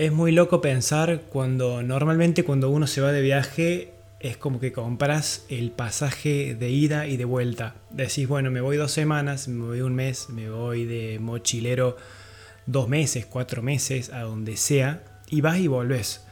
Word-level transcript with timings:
Es 0.00 0.12
muy 0.12 0.32
loco 0.32 0.62
pensar 0.62 1.24
cuando 1.28 1.82
normalmente 1.82 2.42
cuando 2.42 2.70
uno 2.70 2.86
se 2.86 3.02
va 3.02 3.12
de 3.12 3.20
viaje 3.20 3.92
es 4.18 4.38
como 4.38 4.58
que 4.58 4.72
compras 4.72 5.44
el 5.50 5.72
pasaje 5.72 6.54
de 6.54 6.70
ida 6.70 7.06
y 7.06 7.18
de 7.18 7.26
vuelta. 7.26 7.74
Decís, 7.90 8.26
bueno, 8.26 8.50
me 8.50 8.62
voy 8.62 8.78
dos 8.78 8.92
semanas, 8.92 9.46
me 9.48 9.62
voy 9.62 9.82
un 9.82 9.94
mes, 9.94 10.30
me 10.30 10.48
voy 10.48 10.86
de 10.86 11.18
mochilero 11.18 11.98
dos 12.64 12.88
meses, 12.88 13.26
cuatro 13.26 13.60
meses, 13.60 14.08
a 14.10 14.22
donde 14.22 14.56
sea, 14.56 15.02
y 15.28 15.42
vas 15.42 15.58
y 15.58 15.66
volvés. 15.66 16.24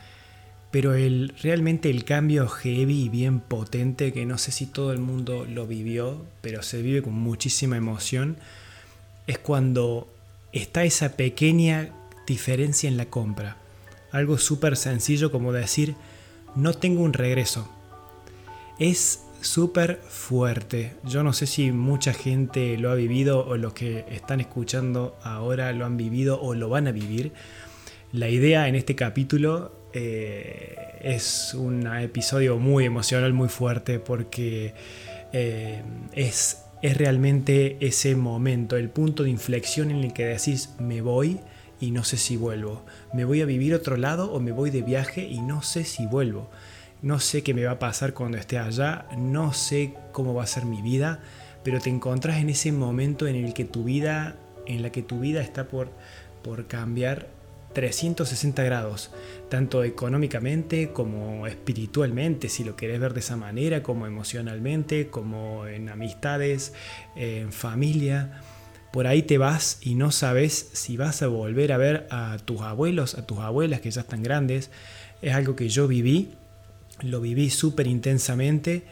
Pero 0.70 0.94
el, 0.94 1.34
realmente 1.42 1.90
el 1.90 2.06
cambio 2.06 2.48
heavy 2.48 3.02
y 3.02 3.08
bien 3.10 3.38
potente, 3.38 4.14
que 4.14 4.24
no 4.24 4.38
sé 4.38 4.50
si 4.50 4.64
todo 4.64 4.94
el 4.94 5.00
mundo 5.00 5.44
lo 5.44 5.66
vivió, 5.66 6.24
pero 6.40 6.62
se 6.62 6.80
vive 6.80 7.02
con 7.02 7.12
muchísima 7.12 7.76
emoción, 7.76 8.38
es 9.26 9.36
cuando 9.36 10.08
está 10.54 10.84
esa 10.84 11.18
pequeña 11.18 11.92
diferencia 12.28 12.88
en 12.88 12.96
la 12.96 13.06
compra. 13.06 13.56
Algo 14.12 14.38
súper 14.38 14.76
sencillo 14.76 15.30
como 15.30 15.52
decir, 15.52 15.96
no 16.54 16.72
tengo 16.74 17.02
un 17.02 17.12
regreso. 17.12 17.68
Es 18.78 19.24
súper 19.40 20.00
fuerte. 20.08 20.94
Yo 21.04 21.22
no 21.22 21.32
sé 21.32 21.46
si 21.46 21.72
mucha 21.72 22.12
gente 22.12 22.76
lo 22.78 22.90
ha 22.90 22.94
vivido 22.94 23.46
o 23.46 23.56
los 23.56 23.72
que 23.72 24.04
están 24.10 24.40
escuchando 24.40 25.16
ahora 25.22 25.72
lo 25.72 25.84
han 25.84 25.96
vivido 25.96 26.40
o 26.40 26.54
lo 26.54 26.68
van 26.68 26.86
a 26.88 26.92
vivir. 26.92 27.32
La 28.12 28.28
idea 28.28 28.68
en 28.68 28.74
este 28.74 28.94
capítulo 28.94 29.72
eh, 29.92 30.76
es 31.02 31.54
un 31.54 31.86
episodio 31.86 32.58
muy 32.58 32.84
emocional, 32.84 33.32
muy 33.32 33.48
fuerte, 33.48 33.98
porque 33.98 34.74
eh, 35.32 35.82
es, 36.12 36.64
es 36.82 36.96
realmente 36.96 37.76
ese 37.80 38.16
momento, 38.16 38.76
el 38.76 38.88
punto 38.88 39.24
de 39.24 39.30
inflexión 39.30 39.90
en 39.90 40.04
el 40.04 40.12
que 40.12 40.24
decís 40.24 40.70
me 40.78 41.02
voy 41.02 41.38
y 41.80 41.90
no 41.90 42.04
sé 42.04 42.16
si 42.16 42.36
vuelvo. 42.36 42.84
Me 43.12 43.24
voy 43.24 43.40
a 43.40 43.46
vivir 43.46 43.74
otro 43.74 43.96
lado 43.96 44.32
o 44.32 44.40
me 44.40 44.52
voy 44.52 44.70
de 44.70 44.82
viaje 44.82 45.22
y 45.22 45.40
no 45.40 45.62
sé 45.62 45.84
si 45.84 46.06
vuelvo. 46.06 46.50
No 47.02 47.20
sé 47.20 47.42
qué 47.42 47.54
me 47.54 47.64
va 47.64 47.72
a 47.72 47.78
pasar 47.78 48.12
cuando 48.12 48.38
esté 48.38 48.58
allá, 48.58 49.06
no 49.16 49.52
sé 49.52 49.94
cómo 50.12 50.34
va 50.34 50.42
a 50.42 50.48
ser 50.48 50.64
mi 50.64 50.82
vida, 50.82 51.20
pero 51.62 51.80
te 51.80 51.90
encontrás 51.90 52.38
en 52.38 52.50
ese 52.50 52.72
momento 52.72 53.28
en 53.28 53.36
el 53.36 53.54
que 53.54 53.64
tu 53.64 53.84
vida, 53.84 54.36
en 54.66 54.82
la 54.82 54.90
que 54.90 55.02
tu 55.02 55.20
vida 55.20 55.40
está 55.40 55.68
por, 55.68 55.90
por 56.42 56.66
cambiar 56.66 57.28
360 57.72 58.64
grados, 58.64 59.12
tanto 59.48 59.84
económicamente 59.84 60.90
como 60.90 61.46
espiritualmente, 61.46 62.48
si 62.48 62.64
lo 62.64 62.74
querés 62.74 62.98
ver 62.98 63.14
de 63.14 63.20
esa 63.20 63.36
manera, 63.36 63.84
como 63.84 64.06
emocionalmente, 64.06 65.08
como 65.08 65.68
en 65.68 65.88
amistades, 65.90 66.72
en 67.14 67.52
familia 67.52 68.40
por 68.92 69.06
ahí 69.06 69.22
te 69.22 69.38
vas 69.38 69.78
y 69.80 69.94
no 69.94 70.10
sabes 70.10 70.70
si 70.72 70.96
vas 70.96 71.22
a 71.22 71.26
volver 71.26 71.72
a 71.72 71.76
ver 71.76 72.06
a 72.10 72.36
tus 72.44 72.60
abuelos, 72.62 73.14
a 73.14 73.26
tus 73.26 73.38
abuelas 73.38 73.80
que 73.80 73.90
ya 73.90 74.00
están 74.00 74.22
grandes. 74.22 74.70
Es 75.20 75.34
algo 75.34 75.56
que 75.56 75.68
yo 75.68 75.88
viví, 75.88 76.30
lo 77.02 77.20
viví 77.20 77.50
súper 77.50 77.86
intensamente. 77.86 78.84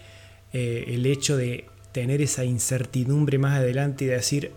Eh, 0.52 0.84
el 0.88 1.06
hecho 1.06 1.36
de 1.36 1.66
tener 1.92 2.20
esa 2.20 2.44
incertidumbre 2.44 3.38
más 3.38 3.58
adelante 3.58 4.04
y 4.04 4.08
decir, 4.08 4.52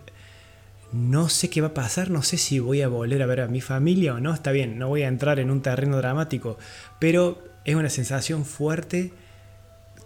no 0.91 1.29
sé 1.29 1.49
qué 1.49 1.61
va 1.61 1.69
a 1.69 1.73
pasar, 1.73 2.09
no 2.09 2.23
sé 2.23 2.37
si 2.37 2.59
voy 2.59 2.81
a 2.81 2.87
volver 2.87 3.21
a 3.21 3.25
ver 3.25 3.41
a 3.41 3.47
mi 3.47 3.61
familia 3.61 4.15
o 4.15 4.19
no, 4.19 4.33
está 4.33 4.51
bien, 4.51 4.77
no 4.77 4.87
voy 4.87 5.03
a 5.03 5.07
entrar 5.07 5.39
en 5.39 5.51
un 5.51 5.61
terreno 5.61 5.97
dramático, 5.97 6.57
pero 6.99 7.43
es 7.65 7.75
una 7.75 7.89
sensación 7.89 8.45
fuerte 8.45 9.13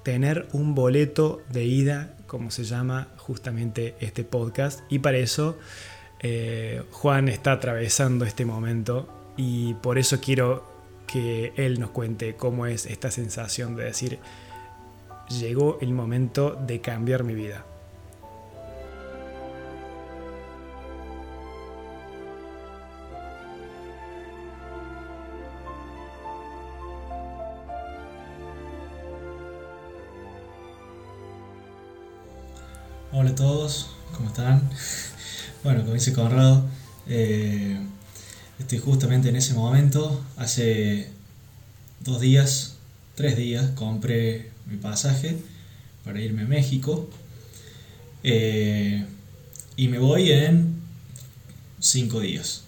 tener 0.04 0.48
un 0.52 0.76
boleto 0.76 1.42
de 1.50 1.66
ida 1.66 2.14
como 2.34 2.50
se 2.50 2.64
llama 2.64 3.10
justamente 3.18 3.94
este 4.00 4.24
podcast. 4.24 4.80
Y 4.90 4.98
para 4.98 5.20
eso 5.20 5.56
eh, 6.20 6.82
Juan 6.90 7.30
está 7.30 7.52
atravesando 7.52 8.26
este 8.26 8.44
momento 8.44 9.08
y 9.38 9.76
por 9.76 10.00
eso 10.00 10.20
quiero 10.20 10.68
que 11.06 11.54
él 11.58 11.80
nos 11.80 11.92
cuente 11.92 12.36
cómo 12.36 12.66
es 12.66 12.88
esta 12.88 13.12
sensación 13.12 13.76
de 13.76 13.84
decir, 13.84 14.18
llegó 15.30 15.78
el 15.80 15.94
momento 15.94 16.60
de 16.60 16.82
cambiar 16.82 17.24
mi 17.24 17.36
vida. 17.36 17.68
A 33.34 33.36
todos, 33.36 33.88
¿cómo 34.16 34.30
están? 34.30 34.70
Bueno, 35.64 35.82
como 35.82 35.94
dice 35.96 36.14
Conrado, 36.14 36.70
eh, 37.08 37.80
estoy 38.60 38.78
justamente 38.78 39.30
en 39.30 39.36
ese 39.36 39.56
momento. 39.56 40.24
Hace 40.38 41.08
dos 42.02 42.22
días, 42.22 42.76
tres 43.16 43.36
días, 43.36 43.72
compré 43.72 44.52
mi 44.68 44.78
pasaje 44.78 45.36
para 46.04 46.22
irme 46.22 46.44
a 46.44 46.46
México. 46.46 47.10
Eh, 48.24 49.04
y 49.78 49.88
me 49.88 49.98
voy 49.98 50.32
en 50.32 50.76
cinco 51.80 52.20
días. 52.20 52.66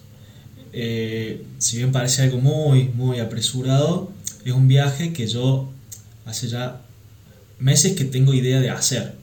Eh, 0.72 1.44
si 1.58 1.76
bien 1.76 1.92
parece 1.92 2.22
algo 2.22 2.38
muy, 2.38 2.88
muy 2.88 3.20
apresurado, 3.20 4.10
es 4.44 4.52
un 4.52 4.66
viaje 4.66 5.12
que 5.12 5.28
yo 5.28 5.70
hace 6.24 6.48
ya 6.48 6.82
meses 7.60 7.92
que 7.92 8.04
tengo 8.04 8.34
idea 8.34 8.60
de 8.60 8.70
hacer. 8.70 9.14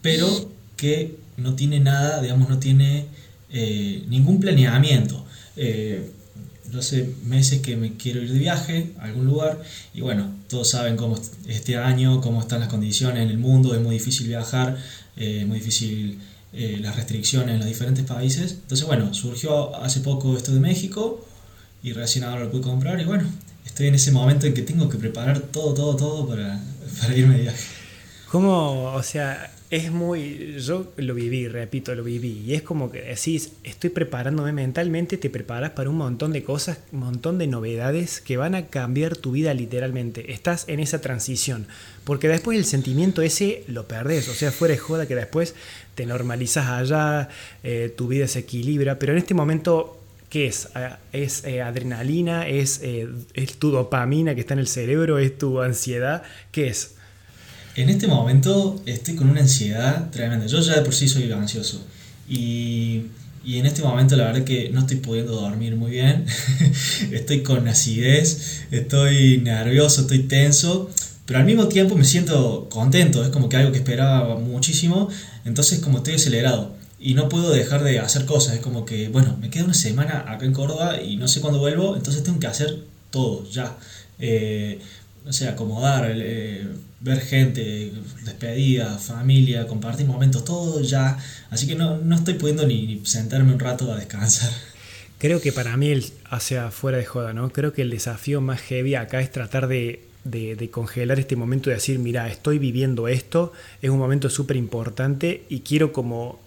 Pero 0.00 0.55
que 0.76 1.16
no 1.36 1.54
tiene 1.54 1.80
nada, 1.80 2.20
digamos, 2.22 2.48
no 2.48 2.58
tiene 2.58 3.06
eh, 3.50 4.04
ningún 4.08 4.40
planeamiento. 4.40 5.24
Eh, 5.56 6.10
hace 6.76 7.14
meses 7.24 7.62
que 7.62 7.74
me 7.74 7.96
quiero 7.96 8.20
ir 8.20 8.30
de 8.30 8.38
viaje 8.38 8.92
a 8.98 9.04
algún 9.04 9.24
lugar 9.24 9.62
y 9.94 10.02
bueno, 10.02 10.30
todos 10.46 10.68
saben 10.68 10.96
cómo 10.96 11.18
este 11.48 11.78
año, 11.78 12.20
cómo 12.20 12.40
están 12.40 12.60
las 12.60 12.68
condiciones 12.68 13.22
en 13.22 13.30
el 13.30 13.38
mundo, 13.38 13.74
es 13.74 13.80
muy 13.80 13.94
difícil 13.94 14.28
viajar, 14.28 14.76
eh, 15.16 15.44
muy 15.46 15.58
difícil 15.58 16.18
las 16.52 16.96
restricciones 16.96 17.50
en 17.50 17.58
los 17.58 17.68
diferentes 17.68 18.04
países. 18.04 18.52
Entonces 18.52 18.86
bueno, 18.86 19.12
surgió 19.12 19.76
hace 19.76 20.00
poco 20.00 20.36
esto 20.36 20.52
de 20.52 20.60
México 20.60 21.26
y 21.82 21.92
recién 21.92 22.24
ahora 22.24 22.44
lo 22.44 22.50
pude 22.50 22.62
comprar 22.62 23.00
y 23.00 23.04
bueno, 23.04 23.24
estoy 23.64 23.88
en 23.88 23.94
ese 23.94 24.10
momento 24.10 24.46
en 24.46 24.54
que 24.54 24.62
tengo 24.62 24.88
que 24.88 24.98
preparar 24.98 25.40
todo, 25.40 25.72
todo, 25.74 25.96
todo 25.96 26.28
para, 26.28 26.60
para 27.00 27.16
irme 27.16 27.36
de 27.36 27.42
viaje. 27.42 27.64
¿Cómo, 28.30 28.92
o 28.92 29.02
sea, 29.02 29.50
es 29.70 29.90
muy, 29.90 30.56
yo 30.60 30.92
lo 30.96 31.14
viví, 31.14 31.48
repito, 31.48 31.94
lo 31.94 32.04
viví, 32.04 32.42
y 32.46 32.54
es 32.54 32.62
como 32.62 32.90
que 32.90 33.02
decís, 33.02 33.52
estoy 33.64 33.90
preparándome 33.90 34.52
mentalmente, 34.52 35.16
te 35.16 35.28
preparas 35.28 35.70
para 35.70 35.90
un 35.90 35.96
montón 35.96 36.32
de 36.32 36.44
cosas, 36.44 36.78
un 36.92 37.00
montón 37.00 37.38
de 37.38 37.48
novedades 37.48 38.20
que 38.20 38.36
van 38.36 38.54
a 38.54 38.66
cambiar 38.66 39.16
tu 39.16 39.32
vida 39.32 39.54
literalmente. 39.54 40.32
Estás 40.32 40.68
en 40.68 40.78
esa 40.78 41.00
transición, 41.00 41.66
porque 42.04 42.28
después 42.28 42.56
el 42.56 42.64
sentimiento 42.64 43.22
ese 43.22 43.64
lo 43.66 43.88
perdés, 43.88 44.28
o 44.28 44.34
sea, 44.34 44.52
fuera 44.52 44.72
de 44.72 44.78
joda 44.78 45.06
que 45.06 45.16
después 45.16 45.54
te 45.96 46.06
normalizas 46.06 46.68
allá, 46.68 47.28
eh, 47.64 47.92
tu 47.96 48.06
vida 48.06 48.28
se 48.28 48.40
equilibra, 48.40 48.98
pero 48.98 49.12
en 49.12 49.18
este 49.18 49.34
momento 49.34 50.00
¿Qué 50.28 50.48
es? 50.48 50.68
¿Es 51.12 51.44
eh, 51.44 51.62
adrenalina? 51.62 52.48
¿Es, 52.48 52.80
eh, 52.82 53.08
¿Es 53.34 53.58
tu 53.58 53.70
dopamina 53.70 54.34
que 54.34 54.40
está 54.40 54.54
en 54.54 54.60
el 54.60 54.66
cerebro? 54.66 55.18
¿Es 55.18 55.38
tu 55.38 55.60
ansiedad? 55.60 56.24
¿Qué 56.50 56.66
es? 56.66 56.95
En 57.76 57.90
este 57.90 58.06
momento 58.06 58.80
estoy 58.86 59.16
con 59.16 59.28
una 59.28 59.42
ansiedad 59.42 60.10
tremenda. 60.10 60.46
Yo 60.46 60.60
ya 60.60 60.76
de 60.76 60.82
por 60.82 60.94
sí 60.94 61.08
soy 61.08 61.30
ansioso. 61.30 61.84
Y, 62.26 63.02
y 63.44 63.58
en 63.58 63.66
este 63.66 63.82
momento 63.82 64.16
la 64.16 64.24
verdad 64.24 64.44
que 64.44 64.70
no 64.70 64.80
estoy 64.80 64.96
pudiendo 64.96 65.34
dormir 65.34 65.76
muy 65.76 65.90
bien. 65.90 66.24
estoy 67.12 67.42
con 67.42 67.68
acidez, 67.68 68.64
estoy 68.70 69.38
nervioso, 69.38 70.02
estoy 70.02 70.20
tenso. 70.20 70.90
Pero 71.26 71.38
al 71.38 71.44
mismo 71.44 71.68
tiempo 71.68 71.96
me 71.96 72.06
siento 72.06 72.66
contento. 72.70 73.22
Es 73.22 73.28
como 73.28 73.50
que 73.50 73.58
algo 73.58 73.72
que 73.72 73.78
esperaba 73.78 74.38
muchísimo. 74.38 75.10
Entonces 75.44 75.80
como 75.80 75.98
estoy 75.98 76.14
acelerado. 76.14 76.74
Y 76.98 77.12
no 77.12 77.28
puedo 77.28 77.50
dejar 77.50 77.84
de 77.84 77.98
hacer 77.98 78.24
cosas. 78.24 78.54
Es 78.54 78.60
como 78.60 78.86
que, 78.86 79.10
bueno, 79.10 79.36
me 79.38 79.50
queda 79.50 79.64
una 79.64 79.74
semana 79.74 80.24
acá 80.26 80.46
en 80.46 80.54
Córdoba 80.54 81.02
y 81.02 81.16
no 81.16 81.28
sé 81.28 81.42
cuándo 81.42 81.58
vuelvo. 81.58 81.94
Entonces 81.94 82.22
tengo 82.22 82.38
que 82.38 82.46
hacer 82.46 82.84
todo 83.10 83.46
ya. 83.50 83.76
Eh, 84.18 84.80
no 85.26 85.32
sé, 85.32 85.48
acomodar, 85.48 86.08
eh, 86.08 86.68
ver 87.00 87.20
gente, 87.20 87.92
despedida, 88.24 88.96
familia, 88.96 89.66
compartir 89.66 90.06
momentos, 90.06 90.44
todo 90.44 90.80
ya. 90.80 91.18
Así 91.50 91.66
que 91.66 91.74
no, 91.74 91.98
no 91.98 92.14
estoy 92.14 92.34
pudiendo 92.34 92.64
ni, 92.64 93.04
sentarme 93.04 93.52
un 93.52 93.58
rato 93.58 93.92
a 93.92 93.96
descansar. 93.96 94.52
Creo 95.18 95.40
que 95.40 95.50
para 95.50 95.76
mí, 95.76 95.92
hacia 96.30 96.70
fuera 96.70 96.98
de 96.98 97.04
joda, 97.04 97.32
¿no? 97.32 97.50
Creo 97.50 97.72
que 97.72 97.82
el 97.82 97.90
desafío 97.90 98.40
más 98.40 98.60
heavy 98.60 98.94
acá 98.94 99.20
es 99.20 99.32
tratar 99.32 99.66
de, 99.66 100.04
de, 100.22 100.70
congelar 100.70 101.18
este 101.18 101.34
momento 101.34 101.70
y 101.70 101.74
decir, 101.74 101.98
mira, 101.98 102.28
estoy 102.28 102.60
viviendo 102.60 103.08
esto, 103.08 103.52
es 103.82 103.90
un 103.90 103.98
momento 103.98 104.30
súper 104.30 104.56
importante 104.56 105.42
y 105.48 105.60
quiero 105.60 105.92
como 105.92 106.38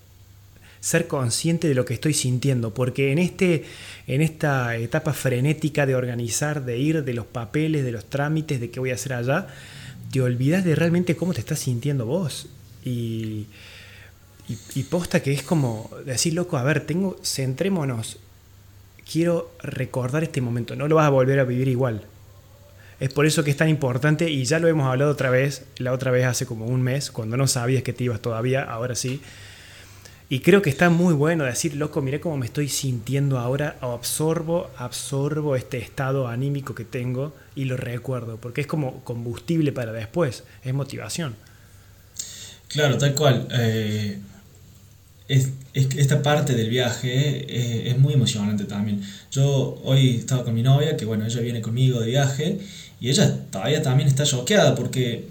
ser 0.81 1.07
consciente 1.07 1.67
de 1.67 1.75
lo 1.75 1.85
que 1.85 1.93
estoy 1.93 2.13
sintiendo, 2.13 2.73
porque 2.73 3.11
en, 3.11 3.19
este, 3.19 3.65
en 4.07 4.21
esta 4.21 4.75
etapa 4.77 5.13
frenética 5.13 5.85
de 5.85 5.95
organizar, 5.95 6.63
de 6.63 6.77
ir, 6.77 7.03
de 7.03 7.13
los 7.13 7.25
papeles, 7.25 7.83
de 7.83 7.91
los 7.91 8.05
trámites, 8.05 8.59
de 8.59 8.69
qué 8.69 8.79
voy 8.79 8.91
a 8.91 8.95
hacer 8.95 9.13
allá, 9.13 9.47
te 10.11 10.21
olvidas 10.21 10.63
de 10.63 10.75
realmente 10.75 11.15
cómo 11.15 11.33
te 11.33 11.41
estás 11.41 11.59
sintiendo 11.59 12.05
vos. 12.05 12.47
Y, 12.83 13.47
y, 14.47 14.83
posta 14.83 15.21
que 15.21 15.33
es 15.33 15.43
como 15.43 15.91
decir, 16.05 16.33
loco, 16.33 16.57
a 16.57 16.63
ver, 16.63 16.85
tengo, 16.85 17.17
centrémonos. 17.23 18.17
quiero 19.11 19.51
recordar 19.61 20.23
este 20.23 20.41
momento, 20.41 20.75
no 20.75 20.87
lo 20.87 20.95
vas 20.95 21.05
a 21.05 21.09
volver 21.09 21.39
a 21.39 21.43
vivir 21.43 21.67
igual. 21.67 22.03
Es 22.99 23.13
por 23.13 23.25
eso 23.25 23.43
que 23.43 23.51
es 23.51 23.57
tan 23.57 23.69
importante 23.69 24.29
y 24.29 24.43
ya 24.45 24.59
lo 24.59 24.67
hemos 24.67 24.87
hablado 24.87 25.11
otra 25.11 25.29
vez, 25.29 25.63
la 25.77 25.93
otra 25.93 26.11
vez 26.11 26.25
hace 26.25 26.45
como 26.45 26.65
un 26.65 26.81
mes, 26.81 27.11
cuando 27.11 27.37
no 27.37 27.47
sabías 27.47 27.83
que 27.83 27.93
te 27.93 28.05
ibas 28.05 28.21
todavía, 28.21 28.63
ahora 28.63 28.95
sí. 28.95 29.21
Y 30.31 30.41
creo 30.41 30.61
que 30.61 30.69
está 30.69 30.91
muy 30.91 31.15
bueno 31.15 31.43
decir, 31.43 31.75
loco, 31.75 32.03
mira 32.03 32.21
cómo 32.21 32.37
me 32.37 32.45
estoy 32.45 32.69
sintiendo 32.69 33.39
ahora, 33.39 33.77
absorbo, 33.81 34.69
absorbo 34.77 35.55
este 35.55 35.79
estado 35.79 36.27
anímico 36.27 36.75
que 36.75 36.85
tengo 36.85 37.33
y 37.55 37.65
lo 37.65 37.77
recuerdo, 37.77 38.37
porque 38.37 38.61
es 38.61 38.67
como 38.67 39.03
combustible 39.03 39.71
para 39.71 39.91
después, 39.91 40.43
es 40.63 40.71
motivación. 40.71 41.35
Claro, 42.67 42.99
tal 42.99 43.15
cual. 43.15 43.47
Eh, 43.51 44.19
es, 45.27 45.49
esta 45.73 46.21
parte 46.21 46.53
del 46.53 46.69
viaje 46.69 47.09
eh, 47.09 47.89
es 47.89 47.97
muy 47.97 48.13
emocionante 48.13 48.65
también. 48.65 49.01
Yo 49.31 49.81
hoy 49.83 50.17
estaba 50.17 50.43
con 50.43 50.53
mi 50.53 50.61
novia, 50.61 50.95
que 50.95 51.05
bueno, 51.05 51.25
ella 51.25 51.41
viene 51.41 51.61
conmigo 51.61 51.99
de 52.01 52.05
viaje, 52.05 52.59
y 53.01 53.09
ella 53.09 53.35
todavía 53.49 53.81
también 53.81 54.07
está 54.07 54.25
choqueada 54.25 54.75
porque 54.75 55.27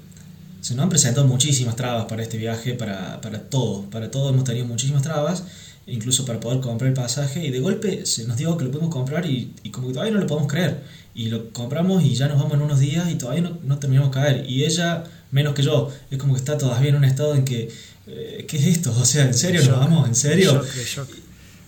se 0.68 0.74
nos 0.74 0.82
han 0.82 0.90
presentado 0.90 1.26
muchísimas 1.26 1.76
trabas 1.76 2.04
para 2.04 2.22
este 2.22 2.36
viaje, 2.36 2.74
para, 2.74 3.22
para 3.22 3.40
todo, 3.40 3.84
para 3.84 4.10
todo 4.10 4.28
hemos 4.28 4.44
tenido 4.44 4.66
muchísimas 4.66 5.00
trabas, 5.00 5.44
incluso 5.86 6.26
para 6.26 6.40
poder 6.40 6.60
comprar 6.60 6.88
el 6.88 6.94
pasaje, 6.94 7.46
y 7.46 7.50
de 7.50 7.58
golpe 7.58 8.04
se 8.04 8.26
nos 8.26 8.36
dijo 8.36 8.58
que 8.58 8.66
lo 8.66 8.70
podemos 8.70 8.92
comprar 8.92 9.24
y, 9.24 9.54
y 9.62 9.70
como 9.70 9.86
que 9.86 9.94
todavía 9.94 10.12
no 10.12 10.20
lo 10.20 10.26
podemos 10.26 10.52
creer. 10.52 10.82
Y 11.14 11.30
lo 11.30 11.54
compramos 11.54 12.04
y 12.04 12.14
ya 12.14 12.28
nos 12.28 12.36
vamos 12.36 12.52
en 12.52 12.60
unos 12.60 12.80
días 12.80 13.10
y 13.10 13.14
todavía 13.14 13.44
no, 13.44 13.58
no 13.64 13.78
terminamos 13.78 14.10
de 14.10 14.20
caer. 14.20 14.44
Y 14.46 14.66
ella, 14.66 15.04
menos 15.30 15.54
que 15.54 15.62
yo, 15.62 15.90
es 16.10 16.18
como 16.18 16.34
que 16.34 16.40
está 16.40 16.58
todavía 16.58 16.90
en 16.90 16.96
un 16.96 17.04
estado 17.04 17.34
en 17.34 17.46
que, 17.46 17.70
eh, 18.06 18.44
¿qué 18.46 18.58
es 18.58 18.66
esto? 18.66 18.94
O 18.94 19.06
sea, 19.06 19.24
¿en 19.24 19.32
serio 19.32 19.62
nos 19.62 19.70
vamos? 19.70 20.06
¿En 20.06 20.14
serio? 20.14 20.62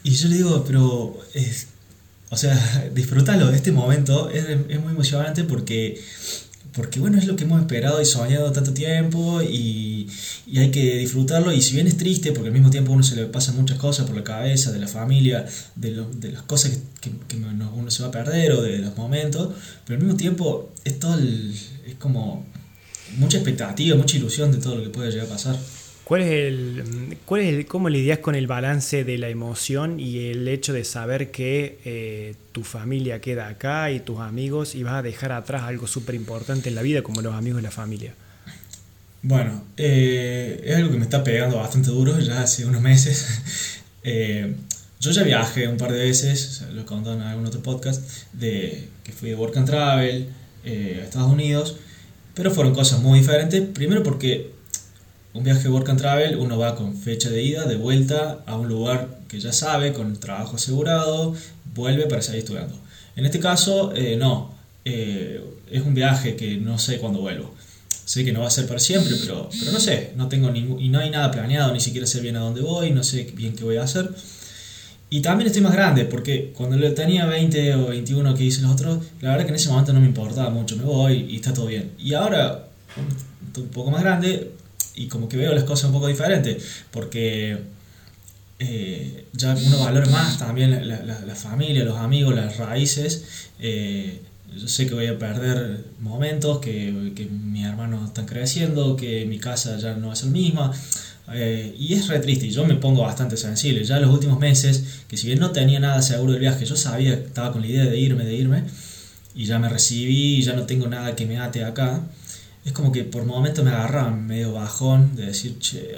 Y 0.05 0.11
yo 0.11 0.29
le 0.29 0.37
digo, 0.37 0.63
pero, 0.67 1.19
es, 1.33 1.69
o 2.29 2.37
sea, 2.37 2.91
disfrútalo, 2.95 3.49
este 3.49 3.73
momento 3.73 4.29
es, 4.29 4.45
es 4.45 4.79
muy 4.79 4.93
emocionante 4.93 5.45
porque 5.45 5.99
porque 6.73 7.01
bueno, 7.01 7.19
es 7.19 7.27
lo 7.27 7.37
que 7.37 7.45
hemos 7.45 7.61
esperado 7.61 8.01
y 8.01 8.05
soñado 8.05 8.53
tanto 8.53 8.73
tiempo 8.73 9.43
y, 9.43 10.09
y, 10.47 10.59
hay 10.59 10.71
que 10.71 10.97
disfrutarlo 10.97 11.53
y 11.53 11.61
si 11.63 11.75
bien 11.75 11.87
es 11.87 11.97
triste, 11.97 12.33
porque 12.33 12.49
al 12.49 12.55
mismo 12.55 12.71
tiempo 12.71 12.93
uno 12.93 13.03
se 13.03 13.17
le 13.17 13.27
pasan 13.27 13.57
muchas 13.57 13.79
cosas 13.79 14.07
por 14.07 14.17
la 14.17 14.25
cabeza, 14.25 14.71
de 14.73 14.79
la 14.79 14.89
familia, 14.89 15.47
de, 15.75 15.91
lo, 15.91 16.09
de 16.11 16.33
las 16.33 16.43
cosas 16.43 16.79
que, 17.01 17.11
que, 17.29 17.37
uno 17.37 17.91
se 17.91 18.03
va 18.03 18.09
a 18.09 18.13
perder 18.13 18.53
o 18.53 18.63
de 18.63 18.79
los 18.79 18.97
momentos, 18.97 19.55
pero 19.85 19.99
al 19.99 20.05
mismo 20.05 20.17
tiempo 20.17 20.73
es 20.85 20.99
todo 20.99 21.19
es 21.19 21.95
como 21.99 22.47
mucha 23.17 23.39
expectativa, 23.39 23.97
mucha 23.97 24.17
ilusión 24.17 24.53
de 24.53 24.59
todo 24.59 24.77
lo 24.77 24.85
que 24.85 24.91
puede 24.91 25.11
llegar 25.11 25.27
a 25.27 25.31
pasar. 25.31 25.57
¿Cuál 26.11 26.23
es 26.23 26.33
el, 26.33 27.19
cuál 27.25 27.43
es 27.43 27.55
el, 27.55 27.67
¿Cómo 27.67 27.89
lidias 27.89 28.19
con 28.19 28.35
el 28.35 28.49
balance 28.49 29.05
de 29.05 29.17
la 29.17 29.29
emoción 29.29 30.01
y 30.01 30.31
el 30.31 30.49
hecho 30.49 30.73
de 30.73 30.83
saber 30.83 31.31
que 31.31 31.79
eh, 31.85 32.35
tu 32.51 32.65
familia 32.65 33.21
queda 33.21 33.47
acá 33.47 33.93
y 33.93 34.01
tus 34.01 34.19
amigos 34.19 34.75
y 34.75 34.83
vas 34.83 34.95
a 34.95 35.03
dejar 35.03 35.31
atrás 35.31 35.63
algo 35.63 35.87
súper 35.87 36.17
importante 36.17 36.69
en 36.69 36.75
la 36.75 36.83
vida 36.83 37.03
como 37.03 37.23
los 37.23 37.33
amigos 37.33 37.61
y 37.61 37.63
la 37.63 37.71
familia? 37.71 38.15
Bueno, 39.23 39.63
eh, 39.77 40.61
es 40.65 40.75
algo 40.75 40.91
que 40.91 40.97
me 40.97 41.05
está 41.05 41.23
pegando 41.23 41.59
bastante 41.59 41.91
duro 41.91 42.19
ya 42.19 42.43
hace 42.43 42.67
unos 42.67 42.83
meses. 42.83 43.81
eh, 44.03 44.57
yo 44.99 45.13
ya 45.13 45.23
viajé 45.23 45.69
un 45.69 45.77
par 45.77 45.93
de 45.93 45.99
veces, 46.01 46.65
lo 46.73 46.81
he 46.81 46.85
contado 46.85 47.15
en 47.15 47.23
algún 47.23 47.47
otro 47.47 47.63
podcast, 47.63 48.03
de 48.33 48.89
que 49.05 49.13
fui 49.13 49.29
de 49.29 49.37
Work 49.37 49.59
and 49.59 49.67
Travel 49.67 50.29
a 50.65 50.69
Estados 50.69 51.31
Unidos, 51.31 51.77
pero 52.35 52.51
fueron 52.51 52.75
cosas 52.75 52.99
muy 52.99 53.21
diferentes. 53.21 53.63
Primero 53.63 54.03
porque 54.03 54.59
un 55.33 55.45
viaje 55.45 55.69
work 55.69 55.89
and 55.89 56.01
travel, 56.01 56.37
uno 56.37 56.59
va 56.59 56.75
con 56.75 56.97
fecha 56.97 57.31
de 57.31 57.43
ida, 57.43 57.67
de 57.67 57.77
vuelta 57.77 58.43
a 58.47 58.57
un 58.57 58.69
lugar 58.69 59.21
que 59.29 59.39
ya 59.39 59.53
sabe, 59.53 59.93
con 59.93 60.19
trabajo 60.19 60.57
asegurado, 60.57 61.35
vuelve 61.75 62.07
para 62.07 62.21
seguir 62.23 62.41
estudiando. 62.41 62.75
En 63.17 63.25
este 63.25 63.39
caso, 63.39 63.93
eh, 63.95 64.17
no, 64.17 64.55
eh, 64.85 65.43
es 65.71 65.83
un 65.83 65.95
viaje 65.95 66.37
que 66.37 66.57
no 66.57 66.79
sé 66.79 66.99
cuándo 66.99 67.21
vuelvo. 67.21 67.55
Sé 68.05 68.25
que 68.25 68.33
no 68.33 68.41
va 68.41 68.49
a 68.49 68.51
ser 68.51 68.67
para 68.67 68.81
siempre, 68.81 69.15
pero, 69.21 69.49
pero 69.57 69.71
no 69.71 69.79
sé, 69.79 70.13
no 70.17 70.29
tengo 70.29 70.51
ningún, 70.51 70.91
no 70.91 70.99
hay 70.99 71.11
nada 71.11 71.31
planeado, 71.31 71.73
ni 71.73 71.79
siquiera 71.79 72.09
sé 72.09 72.21
bien 72.21 72.37
a 72.37 72.41
dónde 72.41 72.61
voy, 72.61 72.91
no 72.91 73.05
sé 73.05 73.31
bien 73.37 73.55
qué 73.55 73.63
voy 73.63 73.77
a 73.77 73.85
hacer. 73.85 74.11
Y 75.11 75.23
también 75.23 75.47
estoy 75.47 75.63
más 75.63 75.73
grande, 75.73 76.05
porque 76.05 76.53
cuando 76.57 76.93
tenía 76.93 77.27
20 77.27 77.75
o 77.75 77.89
21 77.89 78.35
que 78.35 78.45
hice 78.45 78.63
los 78.63 78.73
otros, 78.73 78.99
la 79.21 79.31
verdad 79.31 79.45
que 79.45 79.51
en 79.51 79.57
ese 79.57 79.69
momento 79.69 79.93
no 79.93 80.01
me 80.01 80.07
importaba 80.07 80.51
mucho, 80.51 80.77
me 80.77 80.85
voy 80.85 81.27
y 81.29 81.37
está 81.37 81.53
todo 81.53 81.67
bien. 81.67 81.93
Y 81.99 82.15
ahora, 82.15 82.67
un 83.57 83.69
poco 83.69 83.91
más 83.91 84.03
grande, 84.03 84.53
y 84.95 85.09
como 85.09 85.29
que 85.29 85.37
veo 85.37 85.55
las 85.55 85.65
cosas 85.65 85.87
un 85.87 85.93
poco 85.93 86.09
diferentes, 86.09 86.63
porque 86.91 87.59
eh, 88.59 89.25
ya 89.33 89.55
uno 89.55 89.81
valora 89.81 90.07
más 90.11 90.39
también 90.39 90.87
la, 90.87 91.03
la, 91.03 91.35
familia, 91.35 91.85
los 91.85 91.99
amigos, 91.99 92.35
las 92.35 92.59
raíces. 92.59 93.25
Eh, 93.59 94.21
yo 94.55 94.69
sé 94.69 94.87
que 94.87 94.95
voy 94.95 95.07
a 95.07 95.19
perder 95.19 95.85
momentos, 96.01 96.59
que, 96.59 97.13
que 97.15 97.25
mis 97.27 97.65
hermanos 97.65 98.09
están 98.09 98.27
creciendo, 98.27 98.97
que 98.97 99.25
mi 99.25 99.39
casa 99.39 99.79
ya 99.79 99.95
no 99.95 100.13
es 100.13 100.25
la 100.25 100.31
misma. 100.31 100.73
Eh, 101.33 101.75
y 101.79 101.95
es 101.95 102.09
re 102.09 102.19
triste, 102.19 102.47
y 102.47 102.51
yo 102.51 102.67
me 102.67 102.75
pongo 102.75 103.03
bastante 103.03 103.37
sensible. 103.37 103.85
Ya 103.85 103.97
en 103.97 104.03
los 104.03 104.13
últimos 104.13 104.39
meses, 104.41 105.05
que 105.09 105.17
si 105.17 105.29
bien 105.29 105.39
no 105.39 105.53
tenía 105.53 105.81
nada 105.81 106.03
seguro 106.03 106.33
del 106.33 106.41
viaje, 106.41 106.65
yo 106.67 106.77
sabía, 106.77 107.15
estaba 107.15 107.53
con 107.53 107.63
la 107.63 107.69
idea 107.69 107.85
de 107.85 107.99
irme, 107.99 108.25
de 108.25 108.35
irme, 108.35 108.65
y 109.35 109.45
ya 109.47 109.59
me 109.59 109.69
recibí, 109.69 110.39
y 110.39 110.43
ya 110.43 110.55
no 110.55 110.67
tengo 110.67 110.89
nada 110.89 111.15
que 111.15 111.25
me 111.27 111.39
ate 111.39 111.65
acá 111.65 112.03
es 112.65 112.73
como 112.73 112.93
que 112.93 113.05
por 113.05 113.25
momentos 113.25 113.65
me 113.65 113.71
agarraban 113.71 114.27
medio 114.27 114.53
bajón 114.53 115.17
de 115.17 115.27
decir, 115.27 115.59
che. 115.59 115.97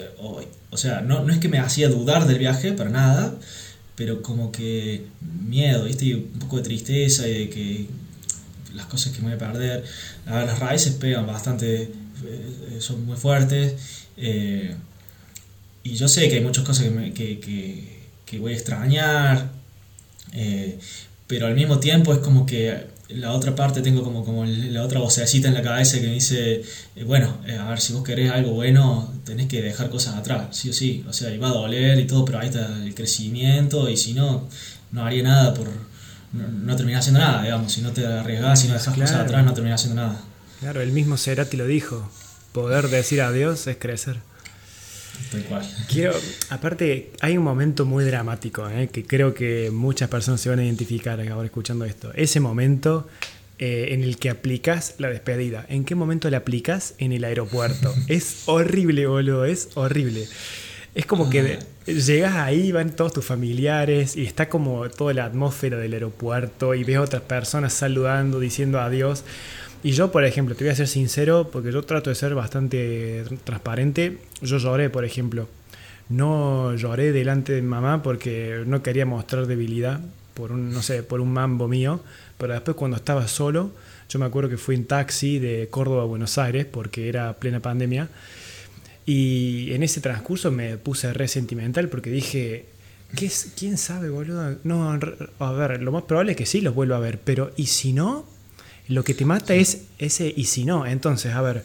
O 0.70 0.76
sea, 0.76 1.00
no, 1.00 1.24
no 1.24 1.32
es 1.32 1.38
que 1.38 1.48
me 1.48 1.58
hacía 1.58 1.88
dudar 1.88 2.26
del 2.26 2.38
viaje, 2.38 2.72
para 2.72 2.90
nada, 2.90 3.34
pero 3.96 4.22
como 4.22 4.52
que 4.52 5.06
miedo, 5.20 5.84
¿viste? 5.84 6.06
Y 6.06 6.14
un 6.14 6.38
poco 6.38 6.56
de 6.58 6.62
tristeza 6.62 7.28
y 7.28 7.46
de 7.46 7.50
que 7.50 7.86
las 8.74 8.86
cosas 8.86 9.12
que 9.12 9.20
me 9.20 9.26
voy 9.26 9.34
a 9.34 9.38
perder. 9.38 9.84
las 10.26 10.58
raíces 10.58 10.94
pegan 10.94 11.26
bastante, 11.26 11.82
eh, 11.82 12.76
son 12.78 13.04
muy 13.06 13.16
fuertes. 13.16 13.74
Eh, 14.16 14.74
y 15.84 15.94
yo 15.94 16.08
sé 16.08 16.28
que 16.28 16.36
hay 16.36 16.40
muchas 16.42 16.64
cosas 16.64 16.86
que, 16.86 17.12
que, 17.12 17.40
que, 17.40 18.02
que 18.24 18.38
voy 18.38 18.52
a 18.52 18.56
extrañar, 18.56 19.50
eh, 20.32 20.78
pero 21.26 21.46
al 21.46 21.54
mismo 21.54 21.78
tiempo 21.80 22.12
es 22.12 22.20
como 22.20 22.46
que 22.46 22.86
la 23.16 23.32
otra 23.32 23.54
parte 23.54 23.82
tengo 23.82 24.02
como, 24.02 24.24
como 24.24 24.44
la 24.44 24.82
otra 24.82 25.00
vocecita 25.00 25.48
en 25.48 25.54
la 25.54 25.62
cabeza 25.62 26.00
que 26.00 26.06
me 26.06 26.14
dice, 26.14 26.62
eh, 26.96 27.04
bueno, 27.04 27.38
eh, 27.46 27.56
a 27.56 27.68
ver, 27.68 27.80
si 27.80 27.92
vos 27.92 28.02
querés 28.02 28.30
algo 28.30 28.52
bueno, 28.52 29.12
tenés 29.24 29.46
que 29.46 29.62
dejar 29.62 29.90
cosas 29.90 30.16
atrás, 30.16 30.56
sí 30.56 30.70
o 30.70 30.72
sí, 30.72 31.04
o 31.08 31.12
sea, 31.12 31.30
y 31.30 31.38
va 31.38 31.48
a 31.48 31.52
doler 31.52 31.98
y 31.98 32.06
todo, 32.06 32.24
pero 32.24 32.38
ahí 32.38 32.48
está 32.48 32.66
el 32.82 32.94
crecimiento 32.94 33.88
y 33.88 33.96
si 33.96 34.14
no, 34.14 34.48
no 34.90 35.04
haría 35.04 35.22
nada 35.22 35.54
por... 35.54 35.68
No, 36.32 36.48
no 36.48 36.76
terminás 36.76 37.00
haciendo 37.00 37.20
nada, 37.20 37.42
digamos, 37.42 37.70
si 37.70 37.82
no 37.82 37.92
te 37.92 38.06
arriesgás, 38.06 38.60
si 38.60 38.68
no 38.68 38.74
dejas 38.74 38.94
cosas 38.94 39.12
atrás, 39.16 39.44
no 39.44 39.52
terminás 39.52 39.82
haciendo 39.82 40.00
nada. 40.00 40.18
Claro, 40.60 40.80
el 40.80 40.90
mismo 40.90 41.18
Cerati 41.18 41.58
lo 41.58 41.66
dijo, 41.66 42.10
poder 42.52 42.88
decir 42.88 43.20
adiós 43.20 43.66
es 43.66 43.76
crecer. 43.76 44.20
Quiero, 45.88 46.14
aparte, 46.50 47.10
hay 47.20 47.38
un 47.38 47.44
momento 47.44 47.86
muy 47.86 48.04
dramático 48.04 48.68
¿eh? 48.68 48.88
que 48.92 49.04
creo 49.04 49.34
que 49.34 49.70
muchas 49.70 50.08
personas 50.08 50.40
se 50.40 50.48
van 50.48 50.58
a 50.58 50.64
identificar 50.64 51.20
ahora 51.20 51.46
escuchando 51.46 51.84
esto. 51.84 52.12
Ese 52.14 52.40
momento 52.40 53.08
eh, 53.58 53.94
en 53.94 54.02
el 54.02 54.16
que 54.18 54.28
aplicas 54.28 54.96
la 54.98 55.08
despedida. 55.08 55.64
¿En 55.68 55.84
qué 55.84 55.94
momento 55.94 56.28
la 56.30 56.38
aplicas? 56.38 56.94
En 56.98 57.12
el 57.12 57.24
aeropuerto. 57.24 57.94
es 58.08 58.42
horrible, 58.46 59.06
boludo, 59.06 59.44
es 59.44 59.70
horrible. 59.74 60.26
Es 60.94 61.06
como 61.06 61.30
que 61.30 61.58
ah. 61.60 61.90
llegas 61.90 62.34
ahí, 62.34 62.70
van 62.72 62.94
todos 62.94 63.12
tus 63.12 63.24
familiares 63.24 64.16
y 64.16 64.24
está 64.24 64.48
como 64.48 64.90
toda 64.90 65.14
la 65.14 65.24
atmósfera 65.24 65.78
del 65.78 65.94
aeropuerto 65.94 66.74
y 66.74 66.84
ves 66.84 66.96
a 66.96 67.02
otras 67.02 67.22
personas 67.22 67.72
saludando, 67.72 68.40
diciendo 68.40 68.80
adiós. 68.80 69.24
Y 69.84 69.92
yo, 69.92 70.12
por 70.12 70.24
ejemplo, 70.24 70.54
te 70.54 70.64
voy 70.64 70.72
a 70.72 70.76
ser 70.76 70.86
sincero, 70.86 71.50
porque 71.52 71.72
yo 71.72 71.82
trato 71.82 72.10
de 72.10 72.16
ser 72.16 72.34
bastante 72.34 73.24
transparente. 73.44 74.18
Yo 74.40 74.58
lloré, 74.58 74.90
por 74.90 75.04
ejemplo. 75.04 75.48
No 76.08 76.74
lloré 76.76 77.10
delante 77.10 77.52
de 77.52 77.62
mi 77.62 77.68
mamá 77.68 78.02
porque 78.02 78.62
no 78.66 78.82
quería 78.82 79.06
mostrar 79.06 79.46
debilidad 79.46 80.00
por 80.34 80.52
un, 80.52 80.72
no 80.72 80.82
sé, 80.82 81.02
por 81.02 81.20
un 81.20 81.32
mambo 81.32 81.66
mío. 81.66 82.00
Pero 82.38 82.52
después 82.52 82.76
cuando 82.76 82.96
estaba 82.96 83.26
solo, 83.26 83.72
yo 84.08 84.18
me 84.18 84.26
acuerdo 84.26 84.50
que 84.50 84.56
fui 84.56 84.76
en 84.76 84.84
taxi 84.84 85.38
de 85.38 85.68
Córdoba 85.68 86.02
a 86.02 86.06
Buenos 86.06 86.38
Aires 86.38 86.64
porque 86.64 87.08
era 87.08 87.32
plena 87.34 87.60
pandemia. 87.60 88.08
Y 89.04 89.72
en 89.72 89.82
ese 89.82 90.00
transcurso 90.00 90.52
me 90.52 90.76
puse 90.76 91.12
re 91.12 91.26
sentimental 91.26 91.88
porque 91.88 92.10
dije, 92.10 92.66
¿qué 93.16 93.26
es, 93.26 93.52
¿quién 93.58 93.76
sabe, 93.78 94.10
boludo? 94.10 94.58
No, 94.62 94.96
a 95.40 95.52
ver, 95.52 95.82
lo 95.82 95.90
más 95.90 96.04
probable 96.04 96.32
es 96.32 96.38
que 96.38 96.46
sí 96.46 96.60
los 96.60 96.74
vuelva 96.74 96.98
a 96.98 97.00
ver, 97.00 97.18
pero 97.18 97.52
¿y 97.56 97.66
si 97.66 97.92
no? 97.92 98.26
Lo 98.88 99.04
que 99.04 99.14
te 99.14 99.24
mata 99.24 99.54
es 99.54 99.82
ese 99.98 100.32
y 100.36 100.44
si 100.44 100.64
no. 100.64 100.86
Entonces, 100.86 101.34
a 101.34 101.42
ver, 101.42 101.62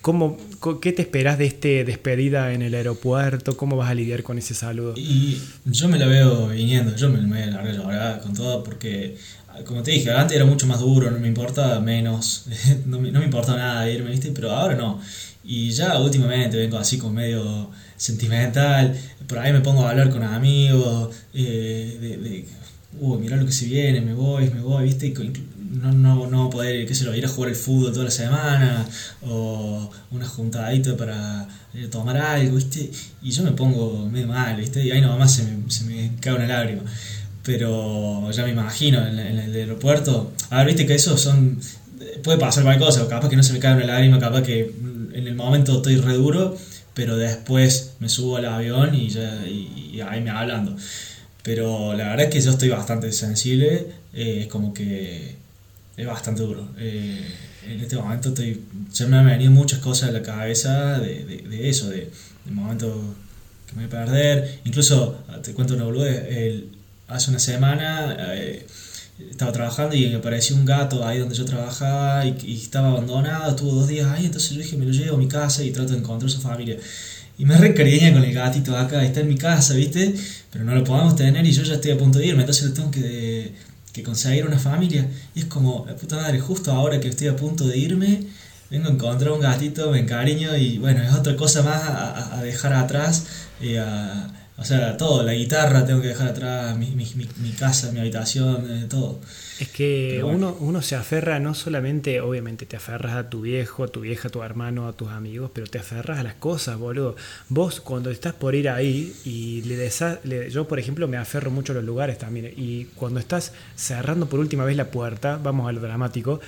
¿cómo, 0.00 0.36
¿qué 0.80 0.92
te 0.92 1.02
esperas 1.02 1.38
de 1.38 1.46
este 1.46 1.84
despedida 1.84 2.52
en 2.52 2.62
el 2.62 2.74
aeropuerto? 2.74 3.56
¿Cómo 3.56 3.76
vas 3.76 3.90
a 3.90 3.94
lidiar 3.94 4.22
con 4.22 4.38
ese 4.38 4.54
saludo? 4.54 4.94
Y 4.96 5.40
yo 5.64 5.88
me 5.88 5.98
la 5.98 6.06
veo 6.06 6.48
viniendo, 6.48 6.94
yo 6.94 7.08
me, 7.10 7.46
la 7.46 7.72
llorar 7.72 8.20
con 8.20 8.34
todo 8.34 8.62
porque, 8.62 9.16
como 9.64 9.82
te 9.82 9.90
dije, 9.92 10.10
antes 10.12 10.36
era 10.36 10.44
mucho 10.44 10.66
más 10.66 10.80
duro, 10.80 11.10
no 11.10 11.18
me 11.18 11.28
importa 11.28 11.80
menos, 11.80 12.46
no 12.86 13.00
me, 13.00 13.10
no 13.10 13.18
me 13.18 13.24
importa 13.24 13.56
nada 13.56 13.90
irme, 13.90 14.10
¿viste? 14.10 14.30
Pero 14.30 14.52
ahora 14.52 14.74
no. 14.74 15.00
Y 15.42 15.70
ya 15.70 15.98
últimamente 15.98 16.56
vengo 16.56 16.78
así 16.78 16.96
con 16.96 17.12
medio 17.14 17.70
sentimental, 17.96 18.96
por 19.26 19.38
ahí 19.38 19.52
me 19.52 19.60
pongo 19.60 19.86
a 19.86 19.90
hablar 19.90 20.10
con 20.10 20.22
amigos, 20.22 21.14
eh, 21.34 21.98
de 22.00 22.44
uy, 23.00 23.18
mirá 23.18 23.36
lo 23.36 23.46
que 23.46 23.52
se 23.52 23.66
viene, 23.66 24.00
me 24.00 24.14
voy, 24.14 24.50
me 24.50 24.60
voy, 24.60 24.84
¿viste? 24.84 25.12
No, 25.74 25.90
no, 25.92 26.26
no 26.28 26.50
poder, 26.50 26.86
qué 26.86 26.94
sé 26.94 27.04
yo, 27.04 27.14
ir 27.14 27.24
a 27.24 27.28
jugar 27.28 27.50
el 27.50 27.56
fútbol 27.56 27.92
toda 27.92 28.04
la 28.04 28.10
semana 28.10 28.86
o 29.22 29.90
una 30.12 30.26
juntadita 30.26 30.96
para 30.96 31.48
eh, 31.74 31.88
tomar 31.90 32.16
algo, 32.16 32.56
¿viste? 32.56 32.90
Y 33.22 33.30
yo 33.32 33.42
me 33.42 33.50
pongo 33.52 34.08
medio 34.08 34.28
mal, 34.28 34.56
¿viste? 34.56 34.84
Y 34.84 34.92
ahí 34.92 35.00
nomás 35.00 35.34
se 35.34 35.42
me, 35.42 35.70
se 35.70 35.84
me 35.86 36.12
cae 36.20 36.34
una 36.34 36.46
lágrima. 36.46 36.82
Pero 37.42 38.30
ya 38.30 38.44
me 38.44 38.50
imagino 38.50 39.04
en, 39.04 39.18
el 39.18 39.54
aeropuerto. 39.54 40.32
A 40.50 40.62
viste 40.64 40.86
que 40.86 40.94
eso 40.94 41.18
son. 41.18 41.58
Puede 42.22 42.38
pasar 42.38 42.62
cualquier 42.62 42.86
cosa, 42.86 43.08
capaz 43.08 43.28
que 43.28 43.36
no 43.36 43.42
se 43.42 43.52
me 43.52 43.58
cae 43.58 43.74
una 43.74 43.86
lágrima, 43.86 44.18
capaz 44.20 44.42
que 44.42 44.60
en 45.12 45.26
el 45.26 45.34
momento 45.34 45.76
estoy 45.76 45.96
re 45.96 46.14
duro, 46.14 46.56
pero 46.94 47.16
después 47.16 47.94
me 47.98 48.08
subo 48.08 48.36
al 48.36 48.46
avión 48.46 48.94
y, 48.94 49.08
ya, 49.08 49.44
y, 49.46 50.00
ahí 50.00 50.20
me 50.20 50.30
hablando. 50.30 50.76
Pero 51.42 51.94
la 51.94 52.10
verdad 52.10 52.26
es 52.26 52.32
que 52.32 52.40
yo 52.40 52.52
estoy 52.52 52.68
bastante 52.68 53.12
sensible, 53.12 53.86
eh, 54.14 54.42
es 54.42 54.46
como 54.46 54.72
que 54.72 55.43
es 55.96 56.06
bastante 56.06 56.42
duro. 56.42 56.68
Eh, 56.78 57.20
en 57.66 57.80
este 57.80 57.96
momento 57.96 58.30
estoy, 58.30 58.62
ya 58.92 59.06
me 59.06 59.16
han 59.16 59.26
venido 59.26 59.50
muchas 59.50 59.78
cosas 59.78 60.10
a 60.10 60.12
la 60.12 60.22
cabeza 60.22 60.98
de, 60.98 61.24
de, 61.24 61.68
eso, 61.68 61.88
de, 61.88 62.10
de 62.44 62.50
momento 62.50 63.14
que 63.66 63.76
me 63.76 63.86
voy 63.86 63.98
a 63.98 64.04
perder. 64.04 64.60
Incluso, 64.64 65.24
te 65.42 65.54
cuento 65.54 65.74
una 65.74 65.84
boludez, 65.84 66.64
hace 67.08 67.30
una 67.30 67.38
semana 67.38 68.16
eh, 68.34 68.66
estaba 69.30 69.52
trabajando 69.52 69.94
y 69.94 70.08
me 70.08 70.16
apareció 70.16 70.56
un 70.56 70.64
gato 70.64 71.06
ahí 71.06 71.18
donde 71.18 71.34
yo 71.34 71.44
trabajaba 71.44 72.26
y, 72.26 72.54
estaba 72.54 72.90
abandonado, 72.90 73.50
estuvo 73.50 73.72
dos 73.72 73.88
días 73.88 74.08
ahí, 74.08 74.26
entonces 74.26 74.50
yo 74.50 74.58
dije, 74.58 74.76
me 74.76 74.84
lo 74.84 74.92
llevo 74.92 75.16
a 75.16 75.18
mi 75.18 75.28
casa 75.28 75.62
y 75.62 75.70
trato 75.70 75.92
de 75.92 75.98
encontrar 75.98 76.30
su 76.30 76.40
familia. 76.40 76.76
Y 77.36 77.44
me 77.46 77.56
recariña 77.56 78.12
con 78.12 78.22
el 78.22 78.32
gatito 78.32 78.76
acá, 78.76 79.04
está 79.04 79.20
en 79.20 79.28
mi 79.28 79.36
casa, 79.36 79.74
¿viste? 79.74 80.14
Pero 80.52 80.64
no 80.64 80.74
lo 80.74 80.84
podemos 80.84 81.16
tener 81.16 81.44
y 81.44 81.52
yo 81.52 81.64
ya 81.64 81.74
estoy 81.74 81.90
a 81.90 81.98
punto 81.98 82.18
de 82.18 82.26
irme, 82.26 82.42
entonces 82.42 82.68
le 82.68 82.74
tengo 82.74 82.90
que, 82.90 83.52
que 83.94 84.02
conseguir 84.02 84.44
una 84.44 84.58
familia. 84.58 85.08
Y 85.34 85.38
es 85.38 85.44
como, 85.46 85.86
puta 85.86 86.16
madre, 86.16 86.40
justo 86.40 86.72
ahora 86.72 87.00
que 87.00 87.08
estoy 87.08 87.28
a 87.28 87.36
punto 87.36 87.66
de 87.66 87.78
irme, 87.78 88.24
vengo 88.68 88.88
a 88.88 88.92
encontrar 88.92 89.32
un 89.32 89.40
gatito, 89.40 89.90
me 89.90 90.00
encariño 90.00 90.56
y 90.56 90.78
bueno, 90.78 91.02
es 91.02 91.14
otra 91.14 91.36
cosa 91.36 91.62
más 91.62 91.80
a, 91.86 92.42
dejar 92.42 92.74
atrás. 92.74 93.24
y 93.62 93.76
a, 93.76 94.30
o 94.56 94.64
sea, 94.64 94.96
todo, 94.96 95.24
la 95.24 95.34
guitarra 95.34 95.84
tengo 95.84 96.00
que 96.00 96.08
dejar 96.08 96.28
atrás, 96.28 96.76
mi, 96.76 96.90
mi, 96.90 97.04
mi, 97.14 97.50
casa, 97.50 97.90
mi 97.90 97.98
habitación, 97.98 98.64
eh, 98.70 98.86
todo. 98.88 99.20
Es 99.58 99.68
que 99.68 100.22
uno, 100.24 100.56
uno 100.60 100.80
se 100.80 100.94
aferra 100.94 101.40
no 101.40 101.54
solamente, 101.54 102.20
obviamente, 102.20 102.64
te 102.64 102.76
aferras 102.76 103.16
a 103.16 103.28
tu 103.28 103.40
viejo, 103.40 103.82
a 103.82 103.88
tu 103.88 104.00
vieja, 104.00 104.28
a 104.28 104.30
tu 104.30 104.44
hermano, 104.44 104.86
a 104.86 104.92
tus 104.92 105.08
amigos, 105.08 105.50
pero 105.52 105.66
te 105.66 105.78
aferras 105.80 106.20
a 106.20 106.22
las 106.22 106.34
cosas, 106.34 106.78
boludo. 106.78 107.16
Vos 107.48 107.80
cuando 107.80 108.10
estás 108.10 108.32
por 108.32 108.54
ir 108.54 108.68
ahí 108.68 109.12
y 109.24 109.62
le, 109.62 109.90
le 110.22 110.50
yo, 110.50 110.68
por 110.68 110.78
ejemplo, 110.78 111.08
me 111.08 111.16
aferro 111.16 111.50
mucho 111.50 111.72
a 111.72 111.74
los 111.74 111.84
lugares 111.84 112.18
también, 112.18 112.52
y 112.56 112.84
cuando 112.96 113.18
estás 113.18 113.52
cerrando 113.74 114.26
por 114.26 114.38
última 114.38 114.64
vez 114.64 114.76
la 114.76 114.86
puerta, 114.86 115.36
vamos 115.36 115.68
a 115.68 115.72
lo 115.72 115.80
dramático, 115.80 116.40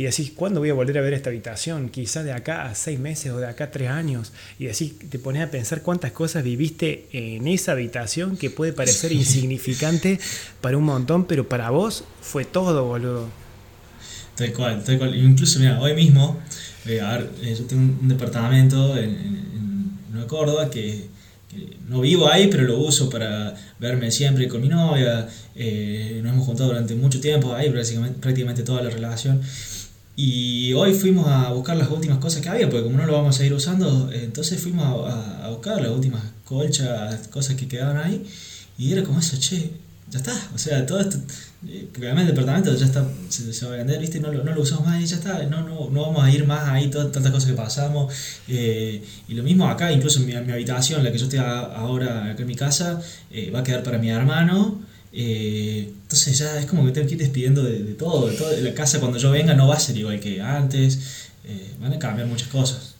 y 0.00 0.04
decís, 0.04 0.32
¿cuándo 0.34 0.60
voy 0.60 0.70
a 0.70 0.72
volver 0.72 0.96
a 0.96 1.02
ver 1.02 1.12
esta 1.12 1.28
habitación? 1.28 1.90
Quizás 1.90 2.24
de 2.24 2.32
acá 2.32 2.64
a 2.64 2.74
seis 2.74 2.98
meses 2.98 3.32
o 3.32 3.36
de 3.36 3.46
acá 3.46 3.64
a 3.64 3.70
tres 3.70 3.90
años. 3.90 4.32
Y 4.58 4.64
decís, 4.64 4.94
te 5.10 5.18
pones 5.18 5.42
a 5.42 5.50
pensar 5.50 5.82
cuántas 5.82 6.12
cosas 6.12 6.42
viviste 6.42 7.06
en 7.12 7.46
esa 7.46 7.72
habitación 7.72 8.38
que 8.38 8.48
puede 8.48 8.72
parecer 8.72 9.12
insignificante 9.22 10.18
para 10.62 10.78
un 10.78 10.84
montón, 10.84 11.26
pero 11.26 11.50
para 11.50 11.68
vos 11.68 12.04
fue 12.22 12.46
todo, 12.46 12.86
boludo. 12.86 13.28
Tal 14.36 14.54
cual, 14.54 14.82
tal 14.82 14.96
cual. 14.96 15.14
Incluso, 15.14 15.60
mira, 15.60 15.78
hoy 15.78 15.92
mismo, 15.92 16.40
eh, 16.86 17.02
a 17.02 17.18
ver, 17.18 17.30
eh, 17.42 17.54
yo 17.58 17.66
tengo 17.66 17.82
un 18.00 18.08
departamento 18.08 18.96
en, 18.96 19.10
en, 19.10 19.98
Nueva 20.12 20.26
Córdoba 20.26 20.70
que, 20.70 21.10
no 21.88 22.00
vivo 22.00 22.30
ahí, 22.30 22.48
pero 22.50 22.62
lo 22.62 22.78
uso 22.78 23.10
para 23.10 23.54
verme 23.78 24.10
siempre 24.10 24.48
con 24.48 24.62
mi 24.62 24.68
novia. 24.68 25.28
Eh, 25.56 26.20
nos 26.22 26.32
hemos 26.32 26.46
juntado 26.46 26.70
durante 26.70 26.94
mucho 26.94 27.20
tiempo 27.20 27.54
ahí, 27.54 27.68
prácticamente, 27.68 28.18
prácticamente 28.18 28.62
toda 28.62 28.82
la 28.82 28.90
relación. 28.90 29.42
Y 30.22 30.74
hoy 30.74 30.92
fuimos 30.92 31.26
a 31.28 31.50
buscar 31.50 31.78
las 31.78 31.88
últimas 31.88 32.18
cosas 32.18 32.42
que 32.42 32.50
había, 32.50 32.68
porque 32.68 32.84
como 32.84 32.98
no 32.98 33.06
lo 33.06 33.14
vamos 33.14 33.40
a 33.40 33.46
ir 33.46 33.54
usando, 33.54 34.12
entonces 34.12 34.60
fuimos 34.60 35.10
a, 35.10 35.48
buscar 35.48 35.80
las 35.80 35.90
últimas 35.90 36.20
colchas, 36.44 37.28
cosas 37.28 37.56
que 37.56 37.66
quedaban 37.66 37.96
ahí. 37.96 38.26
Y 38.76 38.92
era 38.92 39.02
como 39.02 39.18
eso, 39.18 39.38
che, 39.38 39.70
ya 40.10 40.18
está. 40.18 40.34
O 40.54 40.58
sea, 40.58 40.84
todo 40.84 41.00
esto, 41.00 41.16
eh, 41.66 41.88
porque 41.90 42.08
además 42.08 42.24
el 42.24 42.34
departamento 42.34 42.76
ya 42.76 42.84
está, 42.84 43.02
se, 43.30 43.64
va 43.64 43.72
a 43.72 43.76
vender, 43.76 43.98
¿viste? 43.98 44.20
No, 44.20 44.30
no, 44.30 44.54
lo 44.54 44.60
usamos 44.60 44.84
más 44.84 45.02
y 45.02 45.06
ya 45.06 45.16
está. 45.16 45.42
No, 45.44 45.62
no, 45.62 45.88
no 45.88 46.02
vamos 46.02 46.22
a 46.22 46.30
ir 46.30 46.46
más 46.46 46.68
ahí, 46.68 46.90
todas, 46.90 47.10
tantas 47.12 47.32
cosas 47.32 47.48
que 47.48 47.56
pasamos. 47.56 48.12
Eh, 48.46 49.02
y 49.26 49.32
lo 49.32 49.42
mismo 49.42 49.70
acá, 49.70 49.90
incluso 49.90 50.20
mi, 50.20 50.34
mi, 50.34 50.52
habitación, 50.52 51.02
la 51.02 51.10
que 51.10 51.16
yo 51.16 51.24
estoy 51.24 51.38
ahora 51.38 52.32
acá 52.32 52.42
en 52.42 52.46
mi 52.46 52.56
casa, 52.56 53.00
eh, 53.30 53.50
va 53.50 53.60
a 53.60 53.64
quedar 53.64 53.82
para 53.82 53.96
mi 53.96 54.10
hermano. 54.10 54.82
Eh, 55.12 55.92
entonces 56.02 56.38
ya 56.38 56.58
es 56.58 56.66
como 56.66 56.86
que 56.86 56.92
tengo 56.92 57.06
que 57.08 57.14
ir 57.14 57.20
despidiendo 57.20 57.62
de, 57.62 57.80
todo, 57.94 58.28
de 58.28 58.36
todo. 58.36 58.56
La 58.60 58.74
casa 58.74 59.00
cuando 59.00 59.18
yo 59.18 59.30
venga 59.30 59.54
no 59.54 59.68
va 59.68 59.76
a 59.76 59.80
ser 59.80 59.96
igual 59.96 60.20
que 60.20 60.40
antes, 60.40 61.28
eh, 61.44 61.72
van 61.80 61.92
a 61.92 61.98
cambiar 61.98 62.28
muchas 62.28 62.48
cosas. 62.48 62.94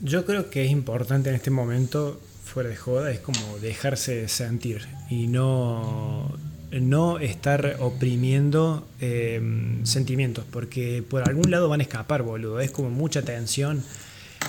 Yo 0.00 0.24
creo 0.24 0.50
que 0.50 0.64
es 0.64 0.70
importante 0.70 1.30
en 1.30 1.36
este 1.36 1.50
momento, 1.50 2.20
fuera 2.44 2.68
de 2.68 2.76
joda, 2.76 3.10
es 3.10 3.18
como 3.18 3.58
dejarse 3.60 4.28
sentir 4.28 4.86
y 5.08 5.26
no, 5.26 6.36
no 6.70 7.18
estar 7.18 7.76
oprimiendo 7.80 8.86
eh, 9.00 9.40
sentimientos, 9.84 10.44
porque 10.50 11.02
por 11.08 11.26
algún 11.26 11.50
lado 11.50 11.68
van 11.68 11.80
a 11.80 11.82
escapar, 11.82 12.22
boludo. 12.22 12.60
Es 12.60 12.70
como 12.70 12.90
mucha 12.90 13.22
tensión 13.22 13.82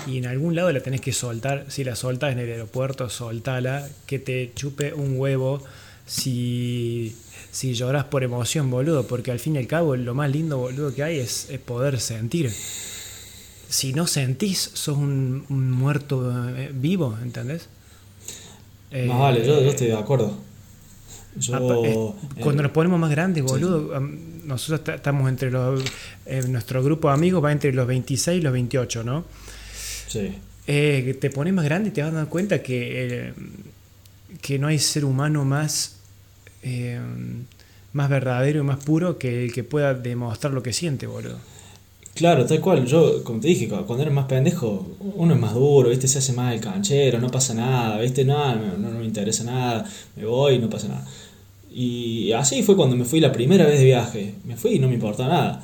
y 0.06 0.18
en 0.18 0.26
algún 0.26 0.56
lado 0.56 0.72
la 0.72 0.82
tenés 0.82 1.02
que 1.02 1.14
soltar. 1.14 1.66
Si 1.70 1.84
la 1.84 1.96
soltas 1.96 2.34
en 2.34 2.40
el 2.40 2.52
aeropuerto, 2.52 3.10
soltala, 3.10 3.88
que 4.06 4.20
te 4.20 4.52
chupe 4.54 4.94
un 4.94 5.18
huevo 5.18 5.64
si, 6.08 7.16
si 7.52 7.74
lloras 7.74 8.06
por 8.06 8.24
emoción, 8.24 8.72
boludo, 8.72 9.06
porque 9.06 9.30
al 9.30 9.40
fin 9.40 9.56
y 9.56 9.60
al 9.60 9.68
cabo 9.68 9.96
lo 9.96 10.16
más 10.16 10.32
lindo, 10.32 10.58
boludo, 10.58 10.96
que 10.96 11.04
hay 11.04 11.20
es, 11.20 11.50
poder 11.66 12.00
sentir. 12.00 12.52
Si 13.70 13.94
no 13.94 14.08
sentís, 14.08 14.72
sos 14.74 14.98
un, 14.98 15.46
muerto 15.50 16.34
eh, 16.56 16.72
vivo, 16.74 17.18
¿entendés? 17.22 17.68
más 19.08 19.20
vale, 19.20 19.46
yo, 19.46 19.60
estoy 19.60 19.88
de 19.88 19.98
acuerdo. 19.98 20.38
Eh, 21.38 22.12
cuando 22.40 22.64
nos 22.64 22.72
ponemos 22.72 23.00
más 23.00 23.12
grandes, 23.12 23.44
boludo, 23.44 24.00
nosotros 24.46 24.96
estamos 24.96 25.30
entre 25.30 25.52
los. 25.52 25.84
Eh, 26.26 26.44
nuestro 26.48 26.82
grupo 26.82 27.10
de 27.10 27.16
amigos 27.16 27.44
va 27.44 27.52
entre 27.52 27.74
los 27.74 27.86
26 27.86 28.40
y 28.40 28.42
los 28.42 28.54
28, 28.54 29.04
¿no? 29.04 29.26
Sí. 30.08 30.34
te 30.66 31.30
pones 31.30 31.54
más 31.54 31.66
grande 31.66 31.90
y 31.90 31.92
te 31.92 32.02
vas 32.02 32.14
dando 32.14 32.30
cuenta 32.30 32.64
que, 32.64 33.34
que 34.42 34.58
no 34.58 34.68
hay 34.68 34.80
ser 34.80 35.04
humano 35.04 35.44
más 35.44 35.97
eh, 36.64 37.00
más 37.94 38.10
verdadero 38.10 38.60
y 38.60 38.64
más 38.64 38.84
puro 38.84 39.18
que 39.18 39.46
el 39.46 39.54
que 39.54 39.64
pueda 39.64 39.94
demostrar 39.94 40.54
lo 40.54 40.64
que 40.64 40.74
siente, 40.74 41.08
boludo. 41.08 41.38
Claro, 42.18 42.48
tal 42.48 42.60
cual. 42.62 42.86
Yo, 42.88 43.24
como 43.24 43.40
te 43.40 43.48
dije, 43.48 43.68
cuando 43.68 44.02
eres 44.02 44.14
más 44.14 44.26
pendejo, 44.26 44.88
uno 45.00 45.36
es 45.36 45.40
más 45.40 45.54
duro, 45.54 45.90
¿viste? 45.90 46.08
Se 46.08 46.18
hace 46.18 46.34
más 46.34 46.54
el 46.54 46.60
canchero, 46.60 47.20
no 47.20 47.30
pasa 47.30 47.54
nada, 47.54 48.00
¿viste? 48.00 48.26
Nada, 48.26 48.56
no, 48.56 48.90
no, 48.90 48.98
me 48.98 49.06
interesa 49.06 49.44
nada, 49.44 49.86
me 50.16 50.26
voy, 50.26 50.58
no 50.58 50.68
pasa 50.68 50.88
nada. 50.88 51.06
Y 51.72 52.32
así 52.32 52.64
fue 52.64 52.76
cuando 52.76 52.96
me 52.96 53.06
fui 53.06 53.20
la 53.20 53.32
primera 53.32 53.66
vez 53.68 53.80
de 53.80 53.86
viaje. 53.86 54.34
Me 54.46 54.58
fui 54.58 54.72
y 54.76 54.80
no 54.80 54.88
me 54.88 54.96
importa 54.96 55.28
nada. 55.28 55.64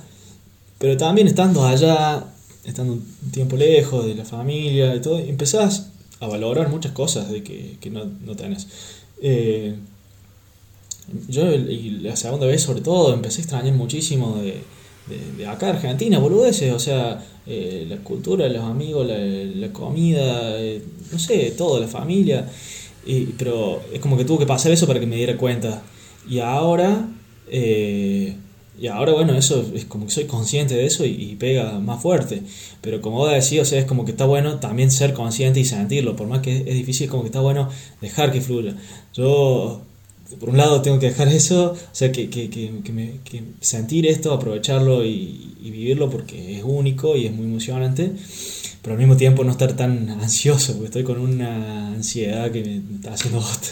Pero 0.77 0.95
también 0.95 1.27
estando 1.27 1.65
allá, 1.65 2.23
estando 2.65 2.93
un 2.93 3.31
tiempo 3.31 3.57
lejos 3.57 4.05
de 4.05 4.13
la 4.13 4.25
familia 4.25 4.95
y 4.95 5.01
todo, 5.01 5.17
empezás 5.17 5.89
a 6.19 6.27
valorar 6.27 6.69
muchas 6.69 6.91
cosas 6.91 7.31
de 7.31 7.41
que, 7.41 7.77
que 7.81 7.89
no, 7.89 8.05
no 8.05 8.35
tenés. 8.35 8.67
Eh, 9.21 9.75
yo, 11.27 11.51
y 11.51 11.99
la 12.01 12.15
segunda 12.15 12.47
vez 12.47 12.61
sobre 12.61 12.81
todo, 12.81 13.13
empecé 13.13 13.41
a 13.41 13.43
extrañar 13.43 13.73
muchísimo 13.73 14.37
de, 14.37 14.61
de, 15.37 15.47
acá 15.47 15.69
Argentina, 15.69 16.19
boludeces, 16.19 16.71
o 16.71 16.79
sea, 16.79 17.23
eh, 17.45 17.85
la 17.89 17.97
cultura, 17.97 18.47
los 18.47 18.63
amigos, 18.63 19.07
la, 19.07 19.73
comida, 19.73 20.59
eh, 20.59 20.81
no 21.11 21.19
sé, 21.19 21.51
todo, 21.51 21.79
la 21.79 21.87
familia. 21.87 22.49
Y, 23.05 23.25
pero 23.37 23.81
es 23.91 23.99
como 23.99 24.17
que 24.17 24.25
tuvo 24.25 24.39
que 24.39 24.45
pasar 24.45 24.71
eso 24.71 24.87
para 24.87 24.99
que 24.99 25.05
me 25.05 25.17
diera 25.17 25.37
cuenta. 25.37 25.81
Y 26.29 26.39
ahora, 26.39 27.09
eh, 27.49 28.37
y 28.79 28.87
ahora 28.87 29.13
bueno, 29.13 29.35
eso 29.35 29.63
es 29.75 29.85
como 29.85 30.05
que 30.05 30.11
soy 30.11 30.25
consciente 30.25 30.73
de 30.75 30.85
eso 30.85 31.05
y, 31.05 31.35
pega 31.35 31.79
más 31.79 32.01
fuerte. 32.01 32.43
Pero 32.81 33.01
como 33.01 33.17
vos 33.17 33.31
decís, 33.31 33.59
o 33.59 33.65
sea, 33.65 33.79
es 33.79 33.85
como 33.85 34.05
que 34.05 34.11
está 34.11 34.25
bueno 34.25 34.59
también 34.59 34.89
ser 34.89 35.13
consciente 35.13 35.59
y 35.59 35.65
sentirlo. 35.65 36.15
Por 36.15 36.27
más 36.27 36.39
que 36.39 36.57
es 36.57 36.75
difícil, 36.75 37.09
como 37.09 37.23
que 37.23 37.27
está 37.27 37.41
bueno 37.41 37.69
dejar 38.01 38.31
que 38.31 38.41
fluya. 38.41 38.75
Yo 39.13 39.81
por 40.39 40.49
un 40.49 40.57
lado 40.57 40.81
tengo 40.81 40.99
que 40.99 41.07
dejar 41.07 41.27
eso, 41.27 41.73
o 41.73 41.95
sea, 41.95 42.11
que, 42.11 42.29
que, 42.29 42.49
que, 42.49 42.91
me, 42.91 43.19
que 43.23 43.43
sentir 43.61 44.05
esto, 44.07 44.33
aprovecharlo 44.33 45.03
y, 45.05 45.49
vivirlo 45.63 46.09
porque 46.09 46.57
es 46.57 46.63
único 46.63 47.15
y 47.15 47.25
es 47.25 47.31
muy 47.31 47.45
emocionante, 47.45 48.11
pero 48.81 48.93
al 48.93 48.99
mismo 48.99 49.15
tiempo 49.17 49.43
no 49.43 49.51
estar 49.51 49.73
tan 49.73 50.09
ansioso, 50.09 50.73
porque 50.73 50.85
estoy 50.85 51.03
con 51.03 51.19
una 51.19 51.87
ansiedad 51.87 52.51
que 52.51 52.63
me 52.63 52.95
está 52.95 53.13
haciendo 53.13 53.39
bosta. 53.39 53.69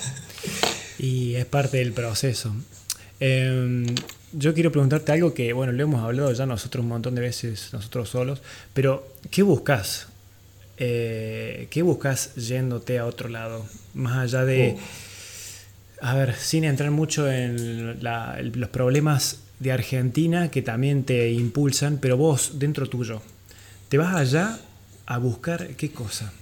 Y 0.97 1.35
es 1.35 1.45
parte 1.45 1.77
del 1.77 1.91
proceso. 1.91 2.55
Em, 3.19 3.85
yo 4.33 4.53
quiero 4.53 4.71
preguntarte 4.71 5.11
algo 5.11 5.33
que, 5.33 5.51
bueno, 5.53 5.73
lo 5.73 5.83
hemos 5.83 6.01
hablado 6.01 6.31
ya 6.31 6.45
nosotros 6.45 6.83
un 6.83 6.89
montón 6.89 7.15
de 7.15 7.21
veces, 7.21 7.69
nosotros 7.73 8.09
solos, 8.09 8.41
pero 8.73 9.05
¿qué 9.29 9.43
buscas? 9.43 10.07
Eh, 10.77 11.67
¿Qué 11.69 11.81
buscas 11.81 12.33
yéndote 12.35 12.99
a 12.99 13.05
otro 13.05 13.29
lado? 13.29 13.65
Más 13.93 14.17
allá 14.17 14.45
de... 14.45 14.77
Oh 14.77 15.10
a 16.01 16.15
ver, 16.15 16.35
sin 16.35 16.63
entrar 16.63 16.89
mucho 16.91 17.31
en 17.31 17.99
los 18.01 18.69
problemas 18.69 19.37
de 19.59 19.71
Argentina 19.71 20.49
que 20.49 20.63
también 20.63 21.03
te 21.03 21.31
impulsan, 21.31 21.99
pero 22.01 22.17
vos, 22.17 22.53
dentro 22.55 22.89
tuyo, 22.89 23.21
¿te 23.87 23.99
vas 23.99 24.15
allá 24.15 24.59
a 25.05 25.17
buscar 25.19 25.75
qué 25.75 25.91
cosa? 25.91 26.33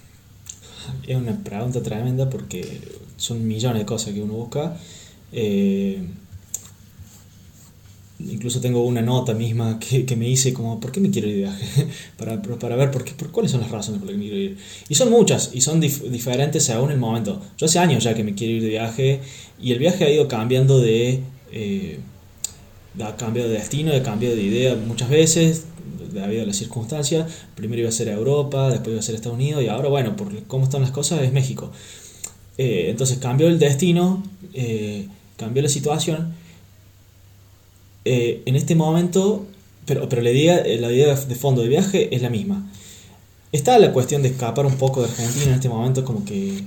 Es 1.06 1.16
una 1.16 1.36
pregunta 1.36 1.82
tremenda 1.82 2.30
porque 2.30 2.80
son 3.16 3.46
millones 3.46 3.80
de 3.80 3.86
cosas 3.86 4.14
que 4.14 4.22
uno 4.22 4.32
busca. 4.32 4.76
Eh, 5.30 6.02
incluso 8.28 8.60
tengo 8.60 8.84
una 8.84 9.02
nota 9.02 9.34
misma 9.34 9.78
que, 9.78 10.16
me 10.16 10.28
hice 10.28 10.52
como, 10.52 10.80
¿por 10.80 10.92
qué 10.92 11.00
me 11.00 11.10
quiero 11.10 11.28
ir 11.28 11.34
de 11.34 11.40
viaje? 11.40 11.86
para, 12.16 12.40
para 12.40 12.76
ver 12.76 12.90
por, 12.90 13.04
qué, 13.04 13.12
por 13.12 13.30
cuáles 13.30 13.52
son 13.52 13.60
las 13.60 13.70
razones 13.70 14.00
por 14.00 14.08
las 14.08 14.14
que 14.14 14.18
me 14.18 14.30
quiero 14.30 14.38
ir. 14.38 14.58
Y 14.88 14.94
son 14.94 15.10
muchas, 15.10 15.50
y 15.52 15.60
son 15.60 15.80
diferentes 15.80 16.64
según 16.64 16.90
el 16.90 16.98
momento. 16.98 17.40
Yo 17.56 17.66
hace 17.66 17.78
años 17.78 18.04
ya 18.04 18.14
que 18.14 18.24
me 18.24 18.34
quiero 18.34 18.54
ir 18.54 18.62
de 18.62 18.68
viaje, 18.68 19.20
y 19.62 19.72
el 19.72 19.78
viaje 19.78 20.04
ha 20.04 20.10
ido 20.10 20.28
cambiando 20.28 20.80
de... 20.80 21.20
Eh, 21.52 21.98
ha 23.02 23.16
cambiado 23.16 23.48
de 23.48 23.54
destino, 23.54 23.92
ha 23.92 24.02
cambiado 24.02 24.34
de 24.34 24.42
idea 24.42 24.74
muchas 24.74 25.08
veces, 25.08 25.64
debido 26.12 26.42
a 26.42 26.46
las 26.46 26.56
circunstancias. 26.56 27.30
Primero 27.54 27.80
iba 27.80 27.88
a 27.88 27.92
ser 27.92 28.08
Europa, 28.08 28.68
después 28.68 28.88
iba 28.88 29.00
a 29.00 29.02
ser 29.02 29.14
Estados 29.14 29.38
Unidos, 29.38 29.62
y 29.62 29.68
ahora, 29.68 29.88
bueno, 29.88 30.16
por 30.16 30.42
cómo 30.44 30.64
están 30.64 30.82
las 30.82 30.90
cosas, 30.90 31.22
es 31.22 31.32
México. 31.32 31.70
Eh, 32.58 32.86
entonces 32.90 33.18
cambió 33.18 33.46
el 33.48 33.58
destino, 33.58 34.22
eh, 34.54 35.06
cambió 35.36 35.62
la 35.62 35.68
situación 35.68 36.34
en 38.04 38.56
este 38.56 38.74
momento, 38.74 39.46
pero, 39.86 40.08
pero 40.08 40.20
la, 40.22 40.32
idea, 40.32 40.56
la 40.56 40.90
idea 40.90 41.14
de 41.14 41.34
fondo 41.36 41.62
de 41.62 41.68
viaje 41.68 42.14
es 42.14 42.22
la 42.22 42.28
misma. 42.28 42.68
Está 43.52 43.78
la 43.78 43.92
cuestión 43.92 44.22
de 44.22 44.30
escapar 44.30 44.66
un 44.66 44.76
poco 44.76 45.00
de 45.02 45.08
Argentina 45.08 45.46
en 45.46 45.54
este 45.54 45.68
momento, 45.68 46.04
como 46.04 46.24
que 46.24 46.64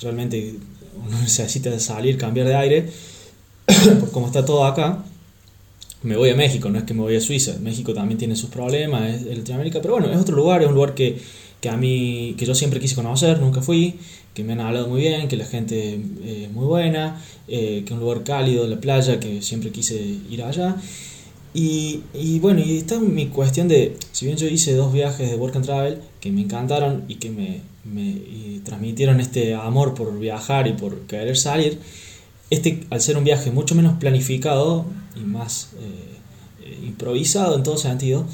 realmente 0.00 0.56
uno 1.04 1.20
necesita 1.20 1.78
salir, 1.78 2.18
cambiar 2.18 2.46
de 2.46 2.56
aire, 2.56 2.90
como 4.12 4.26
está 4.26 4.44
todo 4.44 4.64
acá. 4.64 5.04
Me 6.02 6.16
voy 6.16 6.30
a 6.30 6.36
México, 6.36 6.68
no 6.68 6.78
es 6.78 6.84
que 6.84 6.94
me 6.94 7.00
voy 7.00 7.16
a 7.16 7.20
Suiza. 7.20 7.58
México 7.60 7.92
también 7.94 8.18
tiene 8.18 8.36
sus 8.36 8.50
problemas, 8.50 9.22
es 9.22 9.38
Latinoamérica, 9.38 9.80
pero 9.80 9.94
bueno, 9.94 10.10
es 10.10 10.18
otro 10.18 10.36
lugar, 10.36 10.62
es 10.62 10.68
un 10.68 10.74
lugar 10.74 10.94
que, 10.94 11.18
que 11.60 11.68
a 11.68 11.76
mí, 11.76 12.34
que 12.38 12.46
yo 12.46 12.54
siempre 12.54 12.78
quise 12.78 12.94
conocer, 12.94 13.40
nunca 13.40 13.60
fui, 13.60 13.98
que 14.34 14.44
me 14.44 14.52
han 14.52 14.60
hablado 14.60 14.88
muy 14.88 15.00
bien, 15.00 15.28
que 15.28 15.36
la 15.36 15.46
gente 15.46 15.94
es 15.94 16.00
eh, 16.24 16.48
muy 16.52 16.66
buena, 16.66 17.20
eh, 17.48 17.82
que 17.84 17.86
es 17.86 17.90
un 17.92 18.00
lugar 18.00 18.22
cálido, 18.22 18.66
la 18.66 18.78
playa, 18.78 19.18
que 19.18 19.42
siempre 19.42 19.70
quise 19.70 19.96
ir 20.30 20.42
allá. 20.42 20.76
Y, 21.58 22.02
y, 22.12 22.38
bueno, 22.38 22.60
y 22.60 22.76
está 22.76 23.00
mi 23.00 23.28
cuestión 23.28 23.66
de, 23.66 23.96
si 24.12 24.26
bien 24.26 24.36
yo 24.36 24.46
hice 24.46 24.74
dos 24.74 24.92
viajes 24.92 25.30
de 25.30 25.36
Work 25.36 25.56
and 25.56 25.64
Travel 25.64 25.98
que 26.20 26.30
me 26.30 26.42
encantaron 26.42 27.04
y 27.08 27.14
que 27.14 27.30
me, 27.30 27.62
me 27.82 28.60
transmitieron 28.62 29.20
este 29.20 29.54
amor 29.54 29.94
por 29.94 30.18
viajar 30.18 30.66
y 30.66 30.74
por 30.74 31.06
querer 31.06 31.34
salir, 31.34 31.78
este 32.50 32.84
al 32.90 33.00
ser 33.00 33.16
un 33.16 33.24
viaje 33.24 33.50
mucho 33.52 33.74
menos 33.74 33.94
planificado 33.98 34.84
y 35.16 35.20
más 35.20 35.70
eh, 35.80 36.84
improvisado 36.84 37.56
en 37.56 37.62
todo 37.62 37.78
sentido, 37.78 38.26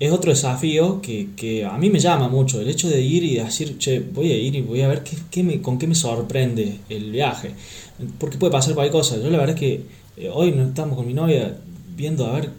es 0.00 0.10
otro 0.10 0.32
desafío 0.32 1.00
que, 1.00 1.64
a 1.64 1.78
mí 1.78 1.88
me 1.88 2.00
llama 2.00 2.28
mucho, 2.28 2.60
el 2.60 2.68
hecho 2.68 2.88
de 2.88 3.00
ir 3.00 3.22
y 3.22 3.36
decir, 3.36 3.78
che, 3.78 4.00
voy 4.00 4.32
a 4.32 4.36
ir 4.36 4.56
y 4.56 4.62
voy 4.62 4.80
a 4.80 4.88
ver 4.88 5.04
qué, 5.30 5.44
me, 5.44 5.62
con 5.62 5.78
qué 5.78 5.86
me 5.86 5.94
sorprende 5.94 6.80
el 6.88 7.12
viaje, 7.12 7.52
porque 8.18 8.38
puede 8.38 8.50
pasar 8.50 8.74
cualquier 8.74 8.90
cosa. 8.90 9.18
Yo 9.18 9.30
la 9.30 9.38
verdad 9.38 9.54
es 9.54 9.60
que 9.60 9.82
eh, 10.16 10.30
hoy 10.34 10.50
no 10.50 10.64
estamos 10.64 10.96
con 10.96 11.06
mi 11.06 11.14
novia 11.14 11.58
viendo 11.96 12.26
a 12.26 12.32
ver 12.32 12.50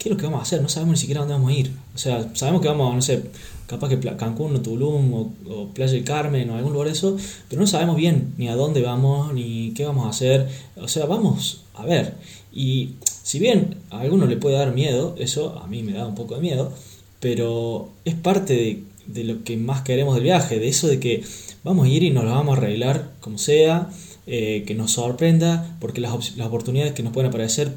qué 0.00 0.08
es 0.08 0.10
lo 0.10 0.16
que 0.16 0.24
vamos 0.24 0.40
a 0.40 0.42
hacer, 0.42 0.62
no 0.62 0.68
sabemos 0.68 0.94
ni 0.94 1.00
siquiera 1.00 1.20
dónde 1.20 1.34
vamos 1.34 1.50
a 1.50 1.54
ir. 1.54 1.72
O 1.94 1.98
sea, 1.98 2.30
sabemos 2.34 2.62
que 2.62 2.68
vamos, 2.68 2.94
no 2.94 3.02
sé, 3.02 3.22
capaz 3.66 3.88
que 3.90 3.98
Cancún 4.16 4.56
o 4.56 4.60
Tulum 4.60 5.12
o, 5.14 5.68
Playa 5.74 5.92
del 5.92 6.04
Carmen 6.04 6.48
o 6.50 6.56
algún 6.56 6.72
lugar 6.72 6.88
de 6.88 6.94
eso, 6.94 7.16
pero 7.48 7.60
no 7.60 7.66
sabemos 7.66 7.96
bien 7.96 8.32
ni 8.38 8.48
a 8.48 8.56
dónde 8.56 8.80
vamos, 8.80 9.34
ni 9.34 9.72
qué 9.74 9.84
vamos 9.84 10.06
a 10.06 10.10
hacer. 10.10 10.48
O 10.76 10.88
sea, 10.88 11.04
vamos 11.04 11.64
a 11.74 11.84
ver. 11.84 12.14
Y 12.52 12.94
si 13.22 13.38
bien 13.38 13.76
a 13.90 14.00
alguno 14.00 14.26
le 14.26 14.36
puede 14.36 14.56
dar 14.56 14.72
miedo, 14.72 15.14
eso 15.18 15.58
a 15.62 15.66
mí 15.66 15.82
me 15.82 15.92
da 15.92 16.06
un 16.06 16.14
poco 16.14 16.34
de 16.34 16.40
miedo, 16.40 16.72
pero 17.20 17.90
es 18.06 18.14
parte 18.14 18.82
de, 19.06 19.24
lo 19.24 19.44
que 19.44 19.58
más 19.58 19.82
queremos 19.82 20.14
del 20.14 20.24
viaje, 20.24 20.58
de 20.58 20.68
eso 20.68 20.88
de 20.88 20.98
que 20.98 21.22
vamos 21.62 21.86
a 21.86 21.88
ir 21.90 22.02
y 22.02 22.10
nos 22.10 22.24
lo 22.24 22.30
vamos 22.30 22.56
a 22.56 22.60
arreglar 22.60 23.12
como 23.20 23.36
sea, 23.36 23.90
eh, 24.26 24.64
que 24.66 24.74
nos 24.74 24.92
sorprenda, 24.92 25.76
porque 25.78 26.00
las, 26.00 26.36
las, 26.36 26.46
oportunidades 26.48 26.94
que 26.94 27.02
nos 27.02 27.12
pueden 27.12 27.28
aparecer 27.28 27.72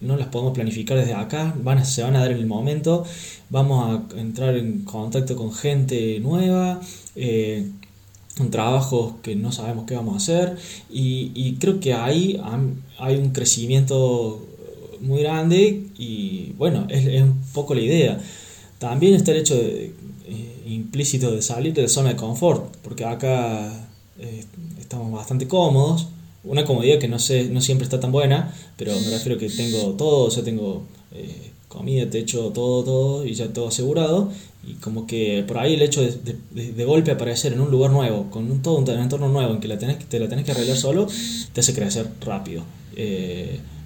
no 0.00 0.16
las 0.16 0.28
podemos 0.28 0.54
planificar 0.54 0.96
desde 0.96 1.14
acá, 1.14 1.54
van 1.62 1.84
se 1.84 2.02
van 2.02 2.16
a 2.16 2.20
dar 2.20 2.32
en 2.32 2.38
el 2.38 2.46
momento, 2.46 3.04
vamos 3.50 4.02
a 4.14 4.18
entrar 4.18 4.56
en 4.56 4.84
contacto 4.84 5.36
con 5.36 5.52
gente 5.52 6.20
nueva, 6.20 6.80
eh, 7.16 7.68
en 8.38 8.50
trabajos 8.50 9.14
que 9.22 9.34
no 9.34 9.50
sabemos 9.50 9.86
qué 9.86 9.96
vamos 9.96 10.14
a 10.14 10.16
hacer, 10.18 10.56
y, 10.90 11.32
y 11.34 11.54
creo 11.54 11.80
que 11.80 11.94
ahí 11.94 12.40
hay 12.98 13.16
un 13.16 13.30
crecimiento 13.30 14.44
muy 15.00 15.22
grande 15.22 15.86
y 15.98 16.52
bueno, 16.56 16.86
es, 16.88 17.22
un 17.22 17.42
poco 17.52 17.74
la 17.74 17.80
idea. 17.80 18.20
También 18.78 19.14
está 19.14 19.32
el 19.32 19.38
hecho 19.38 19.54
de, 19.54 19.92
eh, 20.26 20.62
implícito 20.66 21.30
de 21.30 21.42
salir 21.42 21.74
de 21.74 21.82
la 21.82 21.88
zona 21.88 22.10
de 22.10 22.16
confort, 22.16 22.76
porque 22.82 23.04
acá 23.04 23.88
eh, 24.18 24.44
estamos 24.78 25.12
bastante 25.12 25.48
cómodos, 25.48 26.08
una 26.44 26.64
comodidad 26.64 26.98
que 26.98 27.08
no 27.08 27.18
sé, 27.18 27.48
no 27.48 27.60
siempre 27.60 27.84
está 27.84 28.00
tan 28.00 28.12
buena, 28.12 28.54
pero 28.76 28.92
me 29.00 29.10
refiero 29.10 29.38
que 29.38 29.48
tengo 29.48 29.94
todo, 29.94 30.26
o 30.26 30.30
sea, 30.30 30.44
tengo 30.44 30.84
eh, 31.12 31.50
comida, 31.68 32.08
techo, 32.08 32.50
todo, 32.50 32.84
todo, 32.84 33.26
y 33.26 33.34
ya 33.34 33.52
todo 33.52 33.68
asegurado, 33.68 34.30
y 34.66 34.74
como 34.74 35.06
que 35.06 35.44
por 35.46 35.58
ahí 35.58 35.74
el 35.74 35.82
hecho 35.82 36.02
de, 36.02 36.36
de, 36.50 36.84
golpe 36.84 37.10
aparecer 37.10 37.52
en 37.52 37.60
un 37.60 37.70
lugar 37.70 37.90
nuevo, 37.90 38.30
con 38.30 38.62
todo 38.62 38.78
un, 38.78 38.88
entorno 38.88 39.28
nuevo 39.28 39.54
en 39.54 39.60
que 39.60 39.68
la 39.68 39.78
tenés, 39.78 39.98
te 40.08 40.18
la 40.18 40.28
tenés 40.28 40.44
que 40.44 40.52
arreglar 40.52 40.76
solo, 40.76 41.06
te 41.52 41.60
hace 41.60 41.74
crecer 41.74 42.06
rápido 42.20 42.64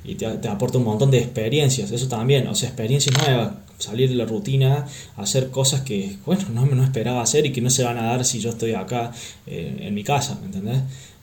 y 0.04 0.14
te, 0.14 0.48
aporta 0.48 0.78
un 0.78 0.84
montón 0.84 1.10
de 1.10 1.18
experiencias, 1.18 1.90
eso 1.90 2.08
también, 2.08 2.46
o 2.48 2.54
sea, 2.54 2.68
experiencias 2.68 3.16
nuevas, 3.18 3.52
salir 3.78 4.08
de 4.08 4.16
la 4.16 4.24
rutina, 4.24 4.86
hacer 5.16 5.50
cosas 5.50 5.82
que, 5.82 6.16
bueno, 6.26 6.44
no, 6.52 6.66
no 6.66 6.84
esperaba 6.84 7.22
hacer 7.22 7.46
y 7.46 7.52
que 7.52 7.60
no 7.60 7.70
se 7.70 7.84
van 7.84 7.98
a 7.98 8.04
dar 8.04 8.24
si 8.24 8.40
yo 8.40 8.50
estoy 8.50 8.74
acá 8.74 9.12
eh, 9.46 9.78
en 9.80 9.94
mi 9.94 10.04
casa, 10.04 10.38
¿me 10.40 10.46
entendés? 10.46 10.78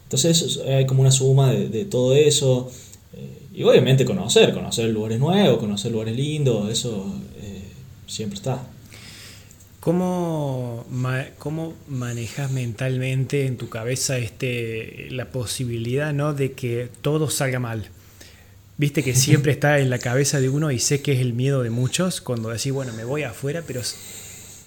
Entonces 0.10 0.60
hay 0.66 0.88
como 0.88 1.02
una 1.02 1.12
suma 1.12 1.54
de, 1.54 1.86
todo 1.86 2.16
eso 2.16 2.72
eh, 3.14 3.44
y 3.54 3.62
obviamente 3.62 4.06
conocer, 4.06 4.52
conocer 4.56 4.90
lugares 4.90 5.20
nuevos, 5.20 5.60
conocer 5.60 5.92
lugares 5.92 6.16
lindos, 6.16 6.68
eso 6.72 7.14
eh, 7.40 7.62
siempre 8.08 8.36
está. 8.36 8.60
¿Cómo, 9.80 10.84
¿Cómo, 11.38 11.76
manejas 11.88 12.50
mentalmente 12.50 13.46
en 13.46 13.58
tu 13.58 13.70
cabeza 13.70 14.18
este, 14.18 15.10
la 15.12 15.26
posibilidad 15.26 16.12
¿no? 16.12 16.34
de 16.34 16.54
que 16.54 16.90
todo 17.04 17.30
salga 17.30 17.60
mal? 17.60 17.90
Viste 18.78 19.04
que 19.04 19.14
siempre 19.14 19.52
está 19.58 19.78
en 19.78 19.92
la 19.92 20.00
cabeza 20.00 20.42
de 20.42 20.50
uno 20.50 20.72
y 20.72 20.80
sé 20.80 21.04
que 21.04 21.14
es 21.14 21.20
el 21.20 21.34
miedo 21.34 21.62
de 21.62 21.70
muchos 21.70 22.20
cuando 22.20 22.50
decís, 22.50 22.72
bueno, 22.72 22.94
me 22.94 23.04
voy 23.04 23.22
afuera, 23.22 23.64
pero 23.68 23.82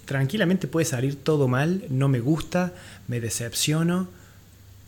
tranquilamente 0.05 0.69
puede 0.69 0.87
salir 0.87 1.17
todo 1.17 1.49
mal, 1.49 1.83
no 1.89 2.07
me 2.07 2.21
gusta, 2.21 2.75
me 3.09 3.21
decepciono. 3.21 4.22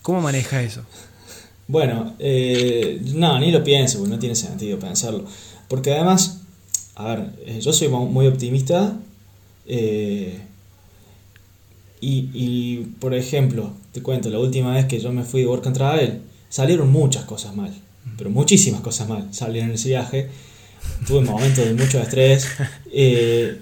¿Cómo 0.04 0.20
manejas 0.20 0.62
eso? 0.64 0.82
Bueno, 1.66 2.14
eh, 2.20 3.00
no, 3.14 3.40
ni 3.40 3.50
lo 3.50 3.64
pienso, 3.64 3.98
porque 3.98 4.12
no 4.12 4.20
tiene 4.20 4.36
sentido 4.36 4.78
pensarlo. 4.78 5.24
Porque 5.66 5.92
además, 5.92 6.42
a 6.94 7.06
ver, 7.06 7.32
eh, 7.44 7.58
yo 7.60 7.72
soy 7.72 7.88
muy 7.88 8.28
optimista. 8.28 8.96
Eh, 9.66 10.40
y, 12.00 12.30
y, 12.32 12.76
por 13.00 13.14
ejemplo, 13.14 13.72
te 13.90 14.00
cuento, 14.00 14.30
la 14.30 14.38
última 14.38 14.74
vez 14.74 14.84
que 14.86 15.00
yo 15.00 15.10
me 15.10 15.24
fui 15.24 15.40
de 15.40 15.48
Work 15.48 15.66
and 15.66 15.76
Travel, 15.76 16.22
salieron 16.48 16.92
muchas 16.92 17.24
cosas 17.24 17.56
mal 17.56 17.74
pero 18.16 18.30
muchísimas 18.30 18.80
cosas 18.80 19.08
mal 19.08 19.28
salieron 19.32 19.70
en 19.70 19.74
ese 19.76 19.88
viaje. 19.88 20.28
Tuve 21.06 21.22
momentos 21.22 21.64
de 21.64 21.74
mucho 21.74 22.00
estrés. 22.00 22.46
Eh, 22.96 23.58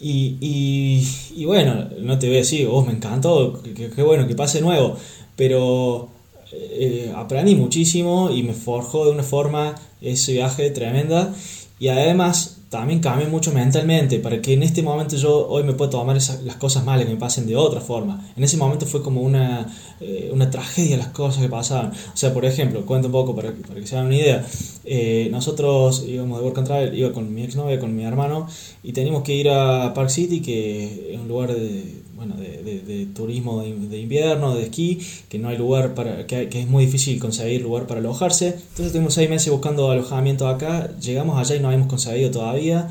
y, 0.00 1.04
y, 1.34 1.44
bueno, 1.44 1.88
no 2.00 2.18
te 2.18 2.28
voy 2.28 2.36
a 2.36 2.40
decir, 2.40 2.68
oh, 2.70 2.84
me 2.84 2.92
encantó, 2.92 3.60
qué 3.62 4.02
bueno 4.02 4.28
que 4.28 4.36
pase 4.36 4.60
nuevo, 4.60 4.96
pero 5.34 6.08
eh, 6.52 7.12
aprendí 7.16 7.54
muchísimo 7.54 8.30
y 8.30 8.42
me 8.42 8.54
forjó 8.54 9.06
de 9.06 9.12
una 9.12 9.22
forma 9.22 9.74
ese 10.00 10.32
viaje 10.32 10.70
tremenda. 10.70 11.34
Y 11.80 11.88
además 11.88 12.57
también 12.68 13.00
cambié 13.00 13.26
mucho 13.26 13.52
mentalmente 13.52 14.18
para 14.18 14.42
que 14.42 14.52
en 14.52 14.62
este 14.62 14.82
momento 14.82 15.16
yo 15.16 15.48
hoy 15.48 15.62
me 15.64 15.72
pueda 15.72 15.90
tomar 15.90 16.16
las 16.16 16.56
cosas 16.56 16.84
malas 16.84 17.06
que 17.06 17.12
me 17.12 17.18
pasen 17.18 17.46
de 17.46 17.56
otra 17.56 17.80
forma. 17.80 18.22
En 18.36 18.44
ese 18.44 18.56
momento 18.58 18.84
fue 18.84 19.02
como 19.02 19.22
una, 19.22 19.66
eh, 20.00 20.30
una 20.32 20.50
tragedia 20.50 20.98
las 20.98 21.08
cosas 21.08 21.42
que 21.42 21.48
pasaban. 21.48 21.92
O 21.92 22.16
sea, 22.16 22.34
por 22.34 22.44
ejemplo, 22.44 22.84
cuento 22.84 23.08
un 23.08 23.12
poco 23.12 23.34
para, 23.34 23.52
para 23.52 23.80
que 23.80 23.86
se 23.86 23.96
hagan 23.96 24.08
una 24.08 24.16
idea. 24.16 24.46
Eh, 24.84 25.28
nosotros 25.30 26.04
íbamos 26.06 26.38
de 26.38 26.44
Work 26.44 26.58
and 26.58 26.66
Travel, 26.66 26.98
iba 26.98 27.12
con 27.12 27.32
mi 27.32 27.42
exnovia, 27.42 27.78
con 27.78 27.96
mi 27.96 28.04
hermano, 28.04 28.46
y 28.82 28.92
teníamos 28.92 29.22
que 29.22 29.34
ir 29.34 29.48
a 29.48 29.94
Park 29.94 30.10
City, 30.10 30.40
que 30.40 31.14
es 31.14 31.20
un 31.20 31.28
lugar 31.28 31.54
de 31.54 31.97
bueno, 32.18 32.34
de, 32.34 32.82
de, 32.84 33.06
turismo 33.06 33.62
de, 33.62 34.00
invierno, 34.00 34.56
de 34.56 34.64
esquí, 34.64 34.98
que 35.28 35.38
no 35.38 35.50
hay 35.50 35.56
lugar 35.56 35.94
para, 35.94 36.26
que, 36.26 36.48
es 36.52 36.66
muy 36.66 36.86
difícil 36.86 37.20
conseguir 37.20 37.62
lugar 37.62 37.86
para 37.86 38.00
alojarse. 38.00 38.48
Entonces 38.48 38.90
tuvimos 38.90 39.14
seis 39.14 39.30
meses 39.30 39.52
buscando 39.52 39.88
alojamiento 39.92 40.48
acá, 40.48 40.90
llegamos 41.00 41.38
allá 41.38 41.54
y 41.54 41.60
no 41.60 41.68
habíamos 41.68 41.86
conseguido 41.86 42.32
todavía. 42.32 42.88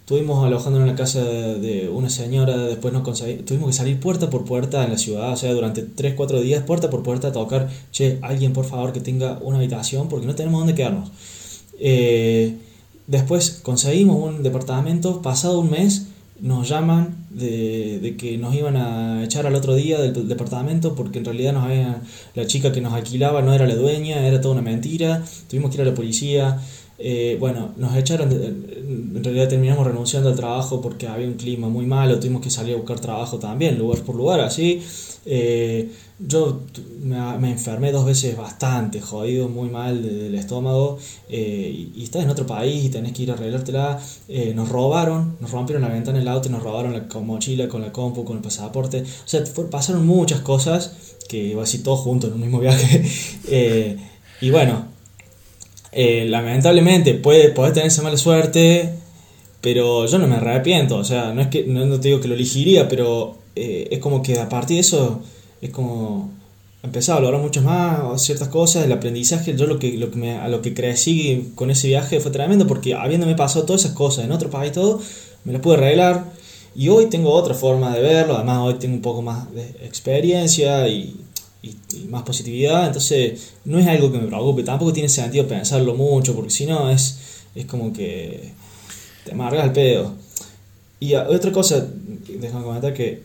Estuvimos 0.00 0.44
alojando 0.44 0.80
en 0.80 0.88
la 0.88 0.96
casa 0.96 1.22
de 1.22 1.88
una 1.88 2.10
señora, 2.10 2.56
después 2.56 2.92
nos 2.92 3.04
conseguimos, 3.04 3.44
tuvimos 3.44 3.68
que 3.68 3.74
salir 3.74 4.00
puerta 4.00 4.28
por 4.28 4.44
puerta 4.44 4.82
en 4.82 4.90
la 4.90 4.98
ciudad, 4.98 5.32
o 5.32 5.36
sea, 5.36 5.52
durante 5.52 5.82
3, 5.82 6.14
4 6.14 6.40
días, 6.40 6.64
puerta 6.64 6.90
por 6.90 7.04
puerta, 7.04 7.28
a 7.28 7.32
tocar, 7.32 7.70
che, 7.92 8.18
alguien 8.22 8.52
por 8.52 8.64
favor 8.64 8.92
que 8.92 9.00
tenga 9.00 9.38
una 9.40 9.58
habitación, 9.58 10.08
porque 10.08 10.26
no 10.26 10.34
tenemos 10.34 10.58
dónde 10.58 10.74
quedarnos. 10.74 11.12
Eh, 11.78 12.56
después 13.06 13.60
conseguimos 13.62 14.20
un 14.20 14.42
departamento, 14.42 15.22
pasado 15.22 15.60
un 15.60 15.70
mes, 15.70 16.08
nos 16.44 16.68
llaman 16.68 17.24
de, 17.30 17.98
de, 18.00 18.18
que 18.18 18.36
nos 18.36 18.54
iban 18.54 18.76
a 18.76 19.24
echar 19.24 19.46
al 19.46 19.54
otro 19.54 19.74
día 19.74 19.98
del, 19.98 20.28
departamento 20.28 20.94
porque 20.94 21.18
en 21.18 21.24
realidad 21.24 21.54
nos 21.54 21.64
había, 21.64 22.02
la 22.34 22.46
chica 22.46 22.70
que 22.70 22.82
nos 22.82 22.92
alquilaba 22.92 23.40
no 23.40 23.54
era 23.54 23.66
la 23.66 23.74
dueña, 23.74 24.26
era 24.26 24.42
toda 24.42 24.52
una 24.52 24.62
mentira, 24.62 25.24
tuvimos 25.48 25.70
que 25.70 25.78
ir 25.78 25.88
a 25.88 25.90
la 25.90 25.94
policía. 25.94 26.60
Eh, 26.98 27.36
bueno, 27.40 27.72
nos 27.76 27.96
echaron, 27.96 28.30
en 28.30 29.24
realidad 29.24 29.48
terminamos 29.48 29.84
renunciando 29.86 30.28
al 30.28 30.36
trabajo 30.36 30.80
porque 30.80 31.08
había 31.08 31.26
un 31.26 31.34
clima 31.34 31.68
muy 31.68 31.86
malo, 31.86 32.20
tuvimos 32.20 32.40
que 32.40 32.50
salir 32.50 32.74
a 32.74 32.76
buscar 32.76 33.00
trabajo 33.00 33.38
también, 33.38 33.78
lugar 33.78 34.00
por 34.02 34.14
lugar, 34.14 34.40
así. 34.40 34.80
Eh, 35.26 35.90
yo 36.20 36.60
me, 37.02 37.50
enfermé 37.50 37.90
dos 37.90 38.04
veces 38.04 38.36
bastante, 38.36 39.00
jodido, 39.00 39.48
muy 39.48 39.68
mal 39.68 40.02
del 40.02 40.34
estómago, 40.36 40.98
eh, 41.28 41.90
y, 41.96 42.04
estás 42.04 42.22
en 42.22 42.30
otro 42.30 42.46
país 42.46 42.84
y 42.84 42.88
tenés 42.90 43.12
que 43.12 43.24
ir 43.24 43.30
a 43.32 43.34
arreglártela. 43.34 44.00
nos 44.54 44.68
robaron, 44.68 45.36
nos 45.40 45.50
rompieron 45.50 45.82
la 45.82 45.88
ventana 45.88 46.18
del 46.18 46.28
auto 46.28 46.48
y 46.48 46.52
nos 46.52 46.62
robaron 46.62 46.92
la 46.92 47.20
mochila 47.20 47.68
con 47.68 47.82
la 47.82 47.92
compu, 47.92 48.24
con 48.24 48.36
el 48.36 48.42
pasaporte. 48.42 49.02
O 49.02 49.28
sea, 49.28 49.42
pasaron 49.70 50.06
muchas 50.06 50.40
cosas 50.40 50.92
que 51.28 51.38
iba 51.38 51.62
a 51.62 51.64
decir 51.64 51.82
todo 51.82 51.96
junto 51.96 52.28
en 52.28 52.34
un 52.34 52.40
mismo 52.40 52.60
viaje. 52.60 53.04
y 54.40 54.50
bueno, 54.50 54.93
eh, 55.94 56.26
lamentablemente 56.28 57.14
puede, 57.14 57.50
podés 57.50 57.74
tener 57.74 57.86
esa 57.86 58.02
mala 58.02 58.16
suerte, 58.16 58.90
pero 59.60 60.06
yo 60.06 60.18
no 60.18 60.26
me 60.26 60.36
arrepiento, 60.36 60.96
o 60.96 61.04
sea, 61.04 61.32
no 61.32 61.40
es 61.40 61.48
que 61.48 61.64
no, 61.64 62.00
te 62.00 62.08
digo 62.08 62.20
que 62.20 62.28
lo 62.28 62.34
elegiría, 62.34 62.88
pero 62.88 63.36
eh, 63.54 63.88
es 63.90 64.00
como 64.00 64.22
que 64.22 64.38
a 64.40 64.48
partir 64.48 64.76
de 64.76 64.80
eso 64.80 65.22
es 65.62 65.70
como 65.70 66.32
empezar 66.82 67.16
a 67.16 67.20
valorar 67.20 67.40
mucho 67.40 67.62
más 67.62 68.20
ciertas 68.22 68.48
cosas, 68.48 68.84
el 68.84 68.92
aprendizaje, 68.92 69.56
yo 69.56 69.66
lo 69.66 69.78
que, 69.78 69.96
lo 69.96 70.10
que 70.10 70.16
me, 70.16 70.36
a 70.36 70.48
lo 70.48 70.60
que 70.60 70.74
crecí 70.74 71.52
con 71.54 71.70
ese 71.70 71.88
viaje 71.88 72.20
fue 72.20 72.32
tremendo 72.32 72.66
porque 72.66 72.94
habiéndome 72.94 73.36
pasado 73.36 73.64
todas 73.64 73.84
esas 73.84 73.96
cosas 73.96 74.24
en 74.24 74.32
otro 74.32 74.50
país 74.50 74.72
todo, 74.72 75.00
me 75.44 75.52
las 75.52 75.62
pude 75.62 75.76
arreglar 75.76 76.32
y 76.74 76.88
hoy 76.88 77.06
tengo 77.06 77.32
otra 77.32 77.54
forma 77.54 77.94
de 77.94 78.02
verlo, 78.02 78.34
además 78.34 78.58
hoy 78.62 78.74
tengo 78.74 78.96
un 78.96 79.02
poco 79.02 79.22
más 79.22 79.52
de 79.54 79.62
experiencia 79.82 80.88
y 80.88 81.16
y, 81.70 82.04
más 82.08 82.22
positividad, 82.22 82.86
entonces 82.86 83.54
no 83.64 83.78
es 83.78 83.86
algo 83.86 84.12
que 84.12 84.18
me 84.18 84.26
preocupe, 84.26 84.62
tampoco 84.62 84.92
tiene 84.92 85.08
sentido 85.08 85.46
pensarlo 85.46 85.94
mucho, 85.94 86.34
porque 86.34 86.50
si 86.50 86.66
no 86.66 86.90
es, 86.90 87.18
es 87.54 87.66
como 87.66 87.92
que 87.92 88.52
te 89.24 89.32
amargas 89.32 89.64
el 89.64 89.72
pedo. 89.72 90.14
Y 91.00 91.14
otra 91.14 91.52
cosa, 91.52 91.86
déjame 92.28 92.64
comentar 92.64 92.94
que, 92.94 93.22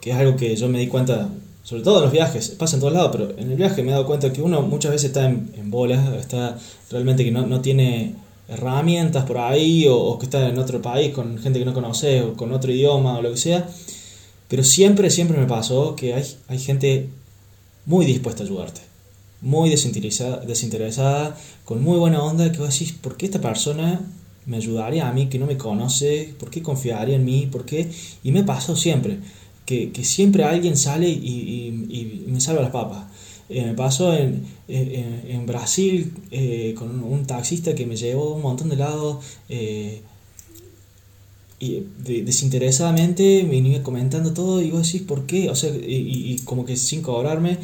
que 0.00 0.10
es 0.10 0.16
algo 0.16 0.36
que 0.36 0.56
yo 0.56 0.68
me 0.68 0.78
di 0.78 0.88
cuenta, 0.88 1.28
sobre 1.62 1.82
todo 1.82 1.98
en 1.98 2.04
los 2.04 2.12
viajes, 2.12 2.50
pasa 2.50 2.76
en 2.76 2.80
todos 2.80 2.92
lados, 2.92 3.10
pero 3.12 3.30
en 3.38 3.50
el 3.50 3.56
viaje 3.56 3.82
me 3.82 3.90
he 3.90 3.92
dado 3.92 4.06
cuenta 4.06 4.32
que 4.32 4.42
uno 4.42 4.62
muchas 4.62 4.92
veces 4.92 5.08
está 5.08 5.26
en, 5.26 5.52
en 5.56 5.70
bolas, 5.70 6.14
está 6.16 6.58
realmente 6.90 7.24
que 7.24 7.30
no, 7.30 7.46
no 7.46 7.60
tiene 7.60 8.14
herramientas 8.48 9.24
por 9.24 9.38
ahí 9.38 9.86
o, 9.88 10.18
que 10.18 10.26
está 10.26 10.48
en 10.48 10.58
otro 10.58 10.82
país 10.82 11.12
con 11.14 11.38
gente 11.38 11.58
que 11.58 11.64
no 11.64 11.72
conoce 11.72 12.22
o 12.22 12.34
con 12.34 12.52
otro 12.52 12.72
idioma 12.72 13.18
o 13.18 13.22
lo 13.22 13.30
que 13.30 13.36
sea. 13.36 13.66
Pero 14.48 14.64
siempre, 14.64 15.10
siempre 15.10 15.38
me 15.38 15.46
pasó 15.46 15.96
que 15.96 16.14
hay, 16.14 16.24
hay 16.48 16.58
gente 16.58 17.08
muy 17.86 18.06
dispuesta 18.06 18.42
a 18.42 18.46
ayudarte, 18.46 18.80
muy 19.40 19.70
desinteresada, 19.70 21.36
con 21.64 21.82
muy 21.82 21.98
buena 21.98 22.22
onda, 22.22 22.50
que 22.52 22.58
vos 22.58 22.70
decís, 22.70 22.92
¿por 22.92 23.16
qué 23.16 23.26
esta 23.26 23.40
persona 23.40 24.00
me 24.46 24.56
ayudaría 24.56 25.08
a 25.08 25.12
mí 25.12 25.28
que 25.28 25.38
no 25.38 25.46
me 25.46 25.56
conoce? 25.56 26.34
¿Por 26.38 26.50
qué 26.50 26.62
confiaría 26.62 27.16
en 27.16 27.24
mí? 27.24 27.48
¿Por 27.50 27.64
qué? 27.64 27.90
Y 28.22 28.32
me 28.32 28.44
pasó 28.44 28.76
siempre, 28.76 29.18
que, 29.66 29.90
que 29.92 30.04
siempre 30.04 30.44
alguien 30.44 30.76
sale 30.76 31.08
y, 31.08 32.24
me 32.26 32.40
salva 32.40 32.62
las 32.62 32.70
papas. 32.70 33.06
Eh, 33.48 33.66
me 33.66 33.74
pasó 33.74 34.14
en, 34.14 34.46
en, 34.68 35.24
en 35.28 35.46
Brasil 35.46 36.14
eh, 36.30 36.74
con 36.78 37.02
un, 37.02 37.26
taxista 37.26 37.74
que 37.74 37.84
me 37.84 37.96
llevó 37.96 38.34
un 38.34 38.42
montón 38.42 38.68
de 38.68 38.76
lados. 38.76 39.24
Eh, 39.48 40.02
y 41.62 41.86
desinteresadamente 42.24 43.44
me 43.44 43.58
iba 43.58 43.84
comentando 43.84 44.32
todo 44.32 44.60
y 44.60 44.72
vos 44.72 44.84
decís 44.84 45.06
por 45.06 45.26
qué, 45.26 45.48
o 45.48 45.54
sea, 45.54 45.70
y, 45.70 46.36
como 46.44 46.64
que 46.64 46.76
sin 46.76 47.02
cobrarme. 47.02 47.58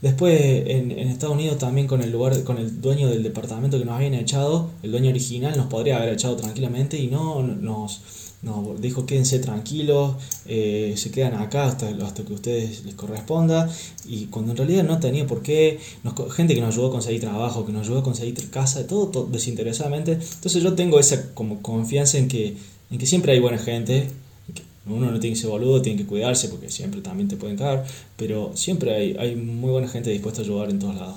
Después 0.00 0.40
en, 0.40 0.90
Estados 0.92 1.34
Unidos 1.34 1.58
también 1.58 1.86
con 1.86 2.00
el 2.00 2.10
lugar, 2.10 2.42
con 2.44 2.56
el 2.56 2.80
dueño 2.80 3.10
del 3.10 3.22
departamento 3.22 3.78
que 3.78 3.84
nos 3.84 3.96
habían 3.96 4.14
echado, 4.14 4.70
el 4.82 4.90
dueño 4.90 5.10
original 5.10 5.54
nos 5.54 5.66
podría 5.66 5.98
haber 5.98 6.14
echado 6.14 6.34
tranquilamente 6.36 6.96
y 6.96 7.08
no 7.08 7.42
nos, 7.42 8.00
nos 8.40 8.80
dijo 8.80 9.04
quédense 9.04 9.38
tranquilos, 9.38 10.14
eh, 10.46 10.94
se 10.96 11.10
quedan 11.10 11.34
acá 11.34 11.66
hasta, 11.66 11.90
hasta 11.90 12.24
que 12.24 12.32
a 12.32 12.36
ustedes 12.36 12.86
les 12.86 12.94
corresponda 12.94 13.68
y 14.06 14.26
cuando 14.26 14.52
en 14.52 14.56
realidad 14.56 14.84
no 14.84 14.98
tenía 14.98 15.26
por 15.26 15.42
qué, 15.42 15.78
gente 16.34 16.54
que 16.54 16.62
nos 16.62 16.74
ayudó 16.74 16.88
a 16.88 16.92
conseguir 16.92 17.20
trabajo, 17.20 17.66
que 17.66 17.72
nos 17.72 17.82
ayudó 17.82 17.98
a 17.98 18.02
conseguir 18.02 18.48
casa, 18.48 18.86
todo, 18.86 19.08
todo 19.08 19.26
desinteresadamente. 19.26 20.12
Entonces 20.12 20.62
yo 20.62 20.72
tengo 20.72 20.98
esa 20.98 21.34
como 21.34 21.60
confianza 21.60 22.16
en 22.16 22.28
que 22.28 22.56
en 22.92 22.98
que 22.98 23.06
siempre 23.06 23.32
hay 23.32 23.40
buena 23.40 23.58
gente, 23.58 24.08
uno 24.84 25.10
no 25.10 25.18
tiene 25.18 25.34
que 25.34 25.40
ser 25.40 25.50
boludo, 25.50 25.80
tiene 25.80 25.98
que 25.98 26.06
cuidarse 26.06 26.48
porque 26.48 26.68
siempre 26.68 27.00
también 27.00 27.28
te 27.28 27.36
pueden 27.36 27.56
caer, 27.56 27.82
pero 28.16 28.52
siempre 28.54 28.94
hay, 28.94 29.16
hay 29.18 29.34
muy 29.34 29.70
buena 29.70 29.88
gente 29.88 30.10
dispuesta 30.10 30.42
a 30.42 30.44
ayudar 30.44 30.70
en 30.70 30.78
todos 30.78 30.96
lados. 30.96 31.16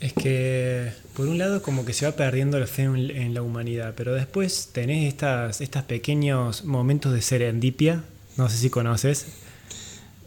Es 0.00 0.12
que, 0.12 0.90
por 1.14 1.28
un 1.28 1.38
lado, 1.38 1.62
como 1.62 1.84
que 1.84 1.92
se 1.92 2.04
va 2.04 2.12
perdiendo 2.12 2.58
la 2.58 2.66
fe 2.66 2.82
en, 2.82 3.34
la 3.34 3.42
humanidad, 3.42 3.94
pero 3.96 4.12
después 4.12 4.70
tenés 4.72 5.06
estas, 5.06 5.60
estos 5.60 5.84
pequeños 5.84 6.64
momentos 6.64 7.14
de 7.14 7.22
serendipia, 7.22 8.02
no 8.36 8.50
sé 8.50 8.56
si 8.56 8.68
conoces. 8.68 9.26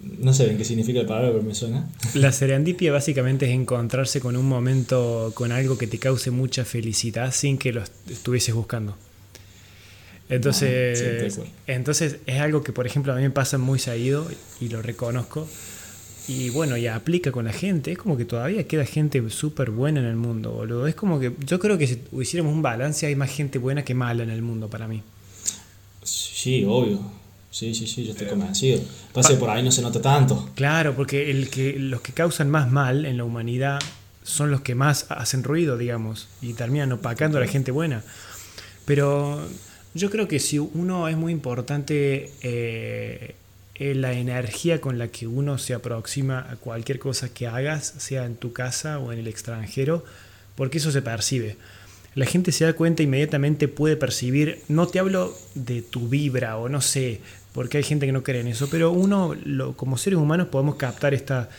No 0.02 0.34
sé 0.34 0.50
en 0.50 0.58
qué 0.58 0.64
significa 0.64 1.02
el 1.02 1.06
palabra, 1.06 1.32
pero 1.32 1.44
me 1.44 1.54
suena. 1.54 1.90
La 2.14 2.32
serendipia 2.32 2.94
básicamente 2.94 3.48
es 3.48 3.52
encontrarse 3.52 4.22
con 4.22 4.38
un 4.38 4.48
momento, 4.48 5.34
con 5.36 5.52
algo 5.52 5.78
que 5.78 5.88
te 5.88 6.00
cause 6.00 6.32
mucha 6.32 6.64
felicidad 6.64 7.34
sin 7.34 7.58
que 7.58 7.74
lo 7.74 7.84
estuvieses 8.10 8.56
buscando. 8.56 8.96
Entonces, 10.30 11.40
entonces 11.68 12.18
es 12.26 12.42
algo 12.42 12.64
que, 12.64 12.74
por 12.74 12.88
ejemplo, 12.88 13.14
a 13.14 13.16
mí 13.16 13.22
me 13.22 13.30
pasa 13.30 13.58
muy 13.58 13.80
seguido 13.80 14.28
y 14.60 14.70
lo 14.70 14.82
reconozco. 14.82 15.48
Y 16.28 16.50
bueno, 16.50 16.76
ya 16.78 16.96
aplica 16.96 17.32
con 17.32 17.46
la 17.46 17.54
gente. 17.54 17.92
Es 17.92 17.98
como 17.98 18.18
que 18.18 18.26
todavía 18.26 18.68
queda 18.68 18.86
gente 18.86 19.30
súper 19.30 19.70
buena 19.70 20.00
en 20.00 20.08
el 20.08 20.16
mundo, 20.16 20.52
boludo. 20.52 20.88
Es 20.88 20.96
como 20.96 21.20
que 21.20 21.34
yo 21.46 21.60
creo 21.60 21.78
que 21.78 21.86
si 21.86 22.02
hiciéramos 22.20 22.54
un 22.54 22.64
balance, 22.64 23.06
hay 23.06 23.16
más 23.16 23.30
gente 23.30 23.60
buena 23.60 23.86
que 23.86 23.94
mala 23.94 24.24
en 24.24 24.32
el 24.32 24.42
mundo 24.42 24.68
para 24.68 24.88
mí. 24.88 25.04
Sí, 26.04 26.66
obvio. 26.68 27.00
Sí, 27.52 27.74
sí, 27.74 27.88
sí, 27.88 28.04
yo 28.04 28.12
estoy 28.12 28.28
convencido. 28.28 28.82
Pase 29.14 29.36
por 29.36 29.50
ahí 29.50 29.64
no 29.64 29.72
se 29.72 29.82
nota 29.82 30.02
tanto. 30.02 30.50
Claro, 30.56 30.96
porque 30.96 31.30
el 31.30 31.50
que, 31.50 31.80
los 31.80 32.02
que 32.02 32.12
causan 32.12 32.50
más 32.50 32.70
mal 32.72 33.06
en 33.06 33.18
la 33.18 33.24
humanidad 33.24 33.80
son 34.24 34.52
los 34.52 34.62
que 34.62 34.76
más 34.76 35.06
hacen 35.10 35.44
ruido, 35.44 35.78
digamos, 35.78 36.28
y 36.42 36.54
terminan 36.54 36.92
opacando 36.92 37.38
a 37.38 37.42
la 37.42 37.48
gente 37.48 37.72
buena. 37.72 38.04
Pero 38.86 39.48
yo 39.96 40.10
creo 40.10 40.28
que 40.28 40.40
si 40.40 40.60
uno 40.60 41.08
es 41.08 41.16
muy 41.16 41.32
importante 41.32 42.30
eh, 42.42 43.34
la 43.80 44.12
energía 44.12 44.82
con 44.82 45.00
la 45.00 45.08
que 45.08 45.26
uno 45.26 45.58
se 45.58 45.74
aproxima 45.74 46.46
a 46.52 46.58
cualquier 46.58 47.00
cosa 47.00 47.34
que 47.34 47.48
hagas, 47.48 47.94
sea 47.98 48.26
en 48.26 48.36
tu 48.36 48.52
casa 48.52 49.00
o 49.00 49.14
en 49.14 49.20
el 49.20 49.28
extranjero, 49.28 50.04
porque 50.56 50.80
eso 50.80 50.92
se 50.92 51.02
percibe. 51.02 51.56
La 52.14 52.26
gente 52.26 52.52
se 52.52 52.66
da 52.66 52.74
cuenta 52.74 53.04
inmediatamente, 53.04 53.70
puede 53.70 53.96
percibir, 53.96 54.60
no 54.68 54.86
te 54.88 55.00
hablo 55.00 55.34
de 55.54 55.82
tu 55.82 56.10
vibra 56.10 56.58
o 56.58 56.68
no 56.68 56.82
sé, 56.82 57.22
porque 57.54 57.78
hay 57.78 57.84
gente 57.84 58.06
que 58.06 58.12
no 58.12 58.24
cree 58.24 58.42
en 58.42 58.48
eso, 58.48 58.70
pero 58.70 58.92
uno 58.92 59.34
lo, 59.46 59.78
como 59.78 59.98
seres 59.98 60.20
humanos 60.20 60.48
podemos 60.48 60.76
captar 60.76 61.14
esta, 61.14 61.50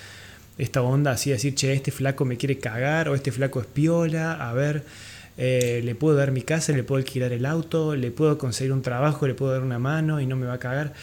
esta 0.58 0.82
onda 0.82 1.12
así, 1.12 1.30
decir, 1.30 1.54
che, 1.54 1.72
este 1.72 1.90
flaco 1.90 2.26
me 2.26 2.36
quiere 2.36 2.58
cagar 2.58 3.08
o 3.08 3.14
este 3.14 3.32
flaco 3.32 3.60
es 3.60 3.66
piola, 3.66 4.32
a 4.32 4.52
ver 4.52 4.84
eh, 5.38 5.82
le 5.84 5.94
puedo 5.94 6.16
dar 6.16 6.32
mi 6.32 6.42
casa, 6.42 6.72
le 6.72 6.82
puedo 6.82 6.98
alquilar 6.98 7.32
el 7.32 7.44
auto, 7.44 7.94
le 7.94 8.10
puedo 8.10 8.38
conseguir 8.38 8.72
un 8.72 8.82
trabajo, 8.82 9.26
le 9.26 9.34
puedo 9.34 9.52
dar 9.52 9.62
una 9.62 9.78
mano 9.78 10.20
y 10.20 10.26
no 10.26 10.36
me 10.36 10.46
va 10.46 10.54
a 10.54 10.58
cagar. 10.58 10.94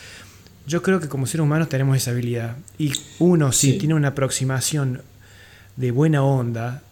Yo 0.66 0.82
creo 0.82 1.00
que 1.00 1.08
como 1.08 1.28
seres 1.28 1.44
humanos 1.44 1.70
tenemos 1.70 1.98
esa 1.98 2.12
habilidad. 2.12 2.58
Y 2.78 2.94
uno, 3.20 3.52
si 3.52 3.78
tiene 3.78 3.94
una 3.94 4.10
aproximación 4.10 5.02
de 5.76 5.92
buena 5.92 6.24
onda, 6.24 6.84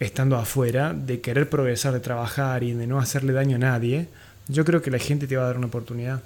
estando 0.00 0.36
afuera, 0.36 0.94
de 0.94 1.20
querer 1.20 1.48
progresar, 1.48 1.92
de 1.92 2.00
trabajar 2.00 2.64
y 2.64 2.72
de 2.72 2.86
no 2.86 2.98
hacerle 2.98 3.32
daño 3.32 3.56
a 3.56 3.60
nadie, 3.60 4.08
yo 4.48 4.64
creo 4.64 4.82
que 4.82 4.90
la 4.90 4.98
gente 4.98 5.26
te 5.26 5.36
va 5.36 5.44
a 5.44 5.46
dar 5.46 5.58
una 5.58 5.68
oportunidad. 5.68 6.22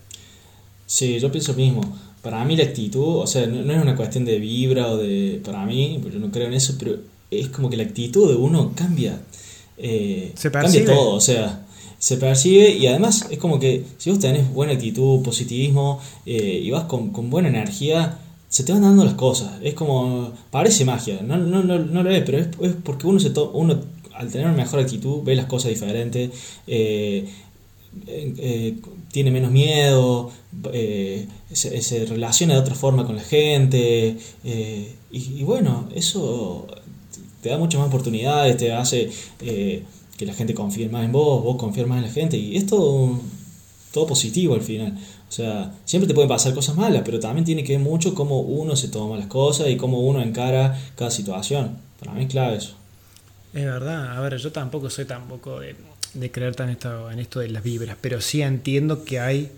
Sí, 0.87 1.19
yo 1.19 1.31
pienso 1.31 1.55
mismo. 1.55 1.99
Para 2.23 2.45
mí 2.45 2.57
la 2.57 2.65
actitud, 2.65 3.19
o 3.19 3.27
sea, 3.27 3.47
no, 3.47 3.73
es 3.73 3.83
una 3.83 3.97
cuestión 3.97 4.25
de 4.25 4.39
vibra 4.39 4.87
o 4.89 4.97
de... 4.97 5.41
Para 5.45 5.67
mí, 5.67 6.01
yo 6.11 6.19
no 6.19 6.31
creo 6.31 6.47
en 6.47 6.55
eso, 6.55 6.77
pero 6.79 6.97
es 7.31 7.49
como 7.49 7.69
que 7.69 7.77
la 7.77 7.83
actitud 7.83 8.29
de 8.29 8.37
uno 8.37 8.73
cambia 8.75 9.21
eh, 9.79 10.33
se 10.35 10.51
cambia 10.51 10.85
todo, 10.85 11.15
o 11.15 11.21
sea, 11.21 11.67
se 11.99 12.17
percibe 12.17 12.71
y 12.71 12.87
además 12.87 13.27
es 13.31 13.39
como 13.39 13.59
que 13.59 13.85
si 13.99 14.11
vos 14.11 14.19
tenés 14.19 14.53
buena 14.53 14.73
actitud, 14.75 15.23
positivismo 15.23 16.01
eh, 16.25 16.61
y 16.63 16.71
vas 16.71 16.85
con, 16.85 17.13
buena 17.31 17.49
energía, 17.49 18.19
se 18.49 18.65
te 18.65 18.73
van 18.73 18.83
dando 18.83 19.05
las 19.05 19.15
cosas. 19.15 19.55
Es 19.63 19.75
como, 19.75 20.33
parece 20.51 20.85
magia, 20.85 21.21
no, 21.23 21.37
no, 21.37 21.63
no, 21.63 21.79
no 21.79 22.03
lo 22.03 22.11
es, 22.11 22.23
pero 22.25 22.39
es, 22.39 22.49
porque 22.83 23.07
uno, 23.07 23.19
se 23.19 23.33
uno 23.53 23.81
al 24.15 24.31
tener 24.31 24.47
una 24.47 24.57
mejor 24.57 24.81
actitud 24.81 25.23
ve 25.23 25.35
las 25.35 25.47
cosas 25.47 25.71
diferentes. 25.71 26.31
Eh, 26.67 27.29
eh, 28.07 28.77
tiene 29.11 29.31
menos 29.31 29.51
miedo, 29.51 30.31
se, 31.53 32.05
relaciona 32.07 32.55
de 32.55 32.61
otra 32.61 32.75
forma 32.75 33.07
con 33.07 33.17
la 33.17 33.23
gente. 33.23 34.17
Y, 35.11 35.43
bueno, 35.45 35.89
eso 35.95 36.67
te 37.47 37.53
da 37.53 37.59
muchas 37.59 37.79
más 37.79 37.89
oportunidades, 37.89 38.57
te 38.57 38.73
hace 38.73 39.09
que 39.39 40.27
la 40.27 40.35
gente 40.35 40.53
confíe 40.53 40.89
más 40.89 41.05
en 41.05 41.13
vos, 41.13 41.45
vos 41.45 41.57
confíes 41.57 41.87
más 41.87 41.99
en 41.99 42.05
la 42.07 42.11
gente. 42.11 42.37
Y 42.37 42.57
es 42.57 42.67
todo, 42.67 43.21
todo 43.93 44.09
positivo 44.09 44.55
al 44.55 44.63
final. 44.63 44.99
O 45.29 45.33
sea, 45.33 45.73
siempre 45.85 46.09
te 46.09 46.15
pueden 46.15 46.29
pasar 46.29 46.55
cosas 46.55 46.75
malas, 46.77 47.03
pero 47.05 47.21
también 47.21 47.45
tiene 47.45 47.63
que 47.63 47.75
ver 47.75 47.81
mucho 47.81 48.17
cómo 48.17 48.41
uno 48.41 48.75
se 48.75 48.89
toma 48.89 49.17
las 49.17 49.29
cosas 49.29 49.69
y 49.69 49.77
cómo 49.77 50.01
uno 50.01 50.21
encara 50.21 50.77
cada 50.97 51.13
situación. 51.13 51.79
Para 52.01 52.13
mí 52.15 52.25
es 52.25 52.31
clave 52.31 52.57
eso. 52.57 52.75
Es 53.55 53.65
verdad, 53.65 54.17
a 54.17 54.21
ver, 54.21 54.37
yo 54.39 54.51
tampoco 54.51 54.91
soy 54.91 55.05
tampoco 55.05 55.61
de, 55.61 55.77
de 56.15 56.31
creer 56.33 56.57
tan 56.57 56.69
esto, 56.69 57.13
en 57.13 57.21
esto 57.21 57.39
de 57.39 57.49
las 57.49 57.63
vibras, 57.63 57.97
pero 58.01 58.21
sí 58.21 58.43
entiendo 58.43 59.05
que 59.05 59.21
hay 59.21 59.53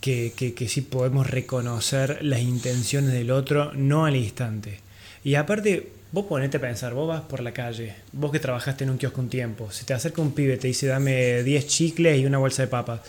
que, 0.00 0.32
que, 0.34 0.54
que 0.54 0.66
sí 0.66 0.80
podemos 0.80 1.28
reconocer 1.28 2.20
las 2.22 2.40
intenciones 2.40 3.12
del 3.12 3.30
otro, 3.30 3.72
no 3.74 4.06
al 4.06 4.16
instante. 4.16 4.80
Y 5.22 5.36
aparte, 5.36 6.01
vos 6.12 6.26
ponete 6.26 6.58
a 6.58 6.60
pensar, 6.60 6.94
vos 6.94 7.08
vas 7.08 7.22
por 7.22 7.40
la 7.40 7.52
calle, 7.52 7.94
vos 8.12 8.30
que 8.30 8.38
trabajaste 8.38 8.84
en 8.84 8.90
un 8.90 8.98
kiosco 8.98 9.20
un 9.20 9.28
tiempo, 9.28 9.70
si 9.72 9.84
te 9.84 9.94
acerca 9.94 10.22
un 10.22 10.32
pibe, 10.32 10.58
te 10.58 10.68
dice 10.68 10.86
dame 10.86 11.42
10 11.42 11.66
chicles 11.66 12.20
y 12.20 12.26
una 12.26 12.38
bolsa 12.38 12.62
de 12.62 12.68
papas. 12.68 13.00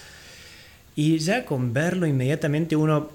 Y 0.95 1.17
ya 1.17 1.43
con 1.45 1.73
verlo 1.73 2.07
inmediatamente 2.07 2.75
uno 2.75 3.09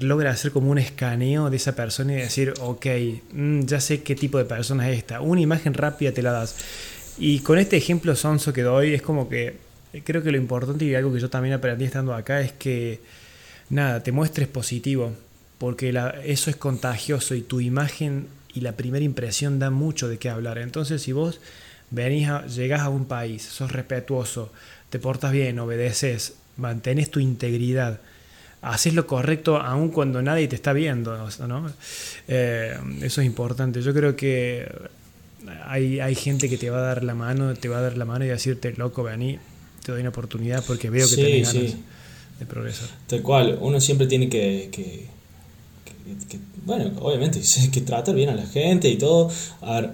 logra 0.00 0.30
hacer 0.30 0.52
como 0.52 0.70
un 0.70 0.78
escaneo 0.78 1.50
de 1.50 1.56
esa 1.56 1.76
persona 1.76 2.14
y 2.14 2.16
decir, 2.16 2.54
ok, 2.60 2.86
mm, 3.32 3.60
ya 3.60 3.80
sé 3.80 4.02
qué 4.02 4.14
tipo 4.14 4.38
de 4.38 4.44
persona 4.44 4.90
es 4.90 4.98
esta. 4.98 5.20
Una 5.20 5.40
imagen 5.40 5.74
rápida 5.74 6.12
te 6.12 6.22
la 6.22 6.32
das. 6.32 6.56
Y 7.18 7.40
con 7.40 7.58
este 7.58 7.76
ejemplo 7.76 8.16
sonso 8.16 8.52
que 8.52 8.62
doy, 8.62 8.94
es 8.94 9.02
como 9.02 9.28
que 9.28 9.56
creo 10.04 10.22
que 10.22 10.32
lo 10.32 10.38
importante 10.38 10.86
y 10.86 10.94
algo 10.94 11.12
que 11.12 11.20
yo 11.20 11.28
también 11.28 11.54
aprendí 11.54 11.84
estando 11.84 12.14
acá 12.14 12.40
es 12.40 12.52
que, 12.52 13.00
nada, 13.68 14.02
te 14.02 14.12
muestres 14.12 14.48
positivo, 14.48 15.12
porque 15.58 15.94
eso 16.24 16.48
es 16.48 16.56
contagioso 16.56 17.34
y 17.34 17.42
tu 17.42 17.60
imagen 17.60 18.26
y 18.54 18.60
la 18.60 18.72
primera 18.72 19.04
impresión 19.04 19.58
da 19.58 19.70
mucho 19.70 20.08
de 20.08 20.18
qué 20.18 20.28
hablar. 20.28 20.58
Entonces, 20.58 21.02
si 21.02 21.12
vos 21.12 21.40
venís 21.90 22.28
a, 22.28 22.46
llegás 22.46 22.80
a 22.80 22.88
un 22.88 23.06
país, 23.06 23.42
sos 23.42 23.72
respetuoso, 23.72 24.52
te 24.90 24.98
portas 24.98 25.32
bien, 25.32 25.58
obedeces, 25.58 26.34
mantenés 26.56 27.10
tu 27.10 27.20
integridad, 27.20 28.00
haces 28.62 28.94
lo 28.94 29.06
correcto 29.06 29.56
aun 29.56 29.90
cuando 29.90 30.22
nadie 30.22 30.48
te 30.48 30.56
está 30.56 30.72
viendo, 30.72 31.28
¿no? 31.46 31.72
Eh, 32.28 32.76
eso 33.02 33.20
es 33.20 33.26
importante. 33.26 33.82
Yo 33.82 33.92
creo 33.92 34.16
que 34.16 34.70
hay, 35.64 36.00
hay, 36.00 36.14
gente 36.14 36.48
que 36.48 36.56
te 36.56 36.70
va 36.70 36.78
a 36.78 36.82
dar 36.82 37.04
la 37.04 37.14
mano, 37.14 37.54
te 37.54 37.68
va 37.68 37.78
a 37.78 37.82
dar 37.82 37.96
la 37.96 38.04
mano 38.04 38.24
y 38.24 38.28
decirte, 38.28 38.72
loco, 38.76 39.02
vení, 39.02 39.38
te 39.84 39.92
doy 39.92 40.00
una 40.00 40.10
oportunidad 40.10 40.64
porque 40.64 40.90
veo 40.90 41.08
que 41.08 41.16
tenés 41.16 41.52
ganas 41.52 41.74
de 42.38 42.46
progresar. 42.46 42.88
Tal 43.06 43.22
cual, 43.22 43.58
uno 43.60 43.80
siempre 43.80 44.06
tiene 44.06 44.28
que, 44.28 44.68
que, 44.70 45.06
bueno, 46.64 46.92
obviamente, 47.00 47.40
que 47.72 47.80
tratar 47.80 48.14
bien 48.14 48.28
a 48.28 48.34
la 48.34 48.46
gente 48.46 48.88
y 48.88 48.96
todo. 48.96 49.30
A 49.60 49.80
ver, 49.80 49.90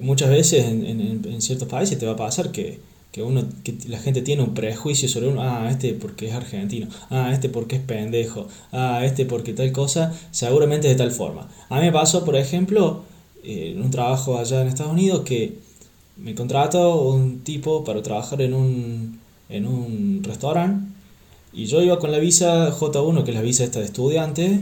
muchas 0.00 0.30
veces 0.30 0.64
en, 0.64 1.40
ciertos 1.40 1.68
países 1.68 1.98
te 1.98 2.06
va 2.06 2.12
a 2.12 2.16
pasar 2.16 2.50
que 2.50 2.80
que 3.12 3.22
uno 3.22 3.44
que 3.62 3.76
la 3.88 3.98
gente 3.98 4.22
tiene 4.22 4.42
un 4.42 4.54
prejuicio 4.54 5.06
sobre 5.06 5.28
uno, 5.28 5.42
ah, 5.42 5.68
este 5.70 5.92
porque 5.92 6.28
es 6.28 6.32
argentino, 6.32 6.88
ah, 7.10 7.30
este 7.32 7.50
porque 7.50 7.76
es 7.76 7.82
pendejo, 7.82 8.48
ah, 8.72 9.04
este 9.04 9.26
porque 9.26 9.52
tal 9.52 9.70
cosa, 9.70 10.14
seguramente 10.30 10.88
de 10.88 10.94
tal 10.94 11.10
forma. 11.10 11.46
A 11.68 11.76
mí 11.76 11.82
me 11.82 11.92
pasó, 11.92 12.24
por 12.24 12.36
ejemplo, 12.36 13.02
en 13.44 13.82
un 13.82 13.90
trabajo 13.90 14.38
allá 14.38 14.62
en 14.62 14.68
Estados 14.68 14.92
Unidos 14.92 15.24
que 15.26 15.58
me 16.16 16.34
contrató 16.34 17.02
un 17.02 17.40
tipo 17.40 17.84
para 17.84 18.02
trabajar 18.02 18.40
en 18.40 18.54
un, 18.54 19.20
en 19.50 19.66
un 19.66 20.22
restaurante 20.24 20.86
y 21.52 21.66
yo 21.66 21.82
iba 21.82 21.98
con 21.98 22.12
la 22.12 22.18
visa 22.18 22.72
J1, 22.72 23.24
que 23.24 23.30
es 23.30 23.36
la 23.36 23.42
visa 23.42 23.64
esta 23.64 23.80
de 23.80 23.84
estudiante, 23.84 24.60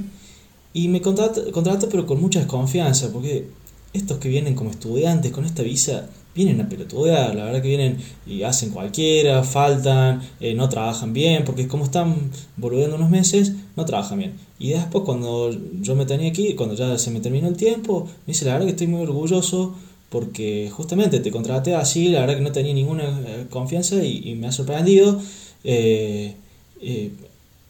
y 0.72 0.88
me 0.88 1.00
contrató, 1.00 1.50
contrató 1.52 1.88
pero 1.88 2.06
con 2.06 2.20
mucha 2.20 2.40
desconfianza, 2.40 3.12
porque 3.12 3.46
estos 3.92 4.18
que 4.18 4.28
vienen 4.28 4.54
como 4.54 4.70
estudiantes 4.70 5.32
con 5.32 5.44
esta 5.44 5.62
visa 5.62 6.08
vienen 6.34 6.60
a 6.60 6.68
pelotudear, 6.68 7.34
la 7.34 7.44
verdad 7.44 7.60
que 7.60 7.68
vienen 7.68 7.98
y 8.26 8.42
hacen 8.44 8.70
cualquiera, 8.70 9.42
faltan, 9.42 10.22
eh, 10.38 10.54
no 10.54 10.68
trabajan 10.68 11.12
bien, 11.12 11.44
porque 11.44 11.66
como 11.66 11.84
están 11.84 12.30
volviendo 12.56 12.96
unos 12.96 13.10
meses, 13.10 13.52
no 13.76 13.84
trabajan 13.84 14.18
bien. 14.18 14.34
Y 14.58 14.70
después 14.70 15.04
cuando 15.04 15.50
yo 15.80 15.96
me 15.96 16.06
tenía 16.06 16.30
aquí, 16.30 16.54
cuando 16.54 16.76
ya 16.76 16.96
se 16.98 17.10
me 17.10 17.20
terminó 17.20 17.48
el 17.48 17.56
tiempo, 17.56 18.04
me 18.26 18.32
dice, 18.32 18.44
la 18.44 18.52
verdad 18.52 18.66
que 18.66 18.72
estoy 18.72 18.86
muy 18.86 19.02
orgulloso 19.02 19.74
porque 20.08 20.70
justamente 20.72 21.20
te 21.20 21.30
contraté 21.30 21.74
así, 21.74 22.08
la 22.08 22.20
verdad 22.20 22.36
que 22.36 22.42
no 22.42 22.52
tenía 22.52 22.74
ninguna 22.74 23.04
eh, 23.26 23.46
confianza 23.50 23.96
y, 24.04 24.34
me 24.36 24.46
ha 24.46 24.52
sorprendido. 24.52 25.20
Eh, 25.64 26.36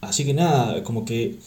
así 0.01 0.25
que 0.25 0.33
nada, 0.33 0.83
como 0.83 1.05
que 1.05 1.37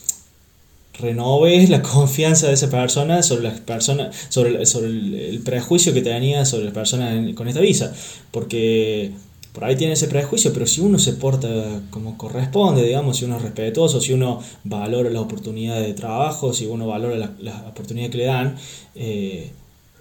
renoves 0.98 1.70
la 1.70 1.82
confianza 1.94 2.48
de 2.48 2.54
esa 2.54 2.70
persona 2.70 3.22
sobre 3.22 3.44
las 3.44 3.60
personas 3.60 4.14
sobre, 4.28 4.64
sobre 4.66 4.88
el, 4.88 5.40
prejuicio 5.44 5.92
que 5.92 6.02
tenía 6.02 6.44
sobre 6.44 6.64
las 6.64 6.74
personas 6.74 7.34
con 7.34 7.48
esta 7.48 7.60
visa. 7.60 7.92
Porque 8.30 9.12
por 9.52 9.64
ahí 9.64 9.76
tiene 9.76 9.92
ese 9.92 10.08
prejuicio 10.08 10.52
pero 10.52 10.66
si 10.66 10.80
uno 10.80 10.98
se 10.98 11.12
porta 11.12 11.48
como 11.90 12.18
corresponde 12.18 12.82
digamos 12.82 13.18
si 13.18 13.24
uno 13.24 13.36
es 13.36 13.42
respetuoso 13.42 14.00
si 14.00 14.12
uno 14.12 14.40
valora 14.64 15.10
las 15.10 15.22
oportunidades 15.22 15.86
de 15.86 15.94
trabajo 15.94 16.52
si 16.52 16.66
uno 16.66 16.88
valora 16.88 17.16
las 17.16 17.30
la 17.38 17.64
oportunidades 17.68 18.10
que 18.10 18.18
le 18.18 18.24
dan 18.24 18.56
eh, 18.96 19.52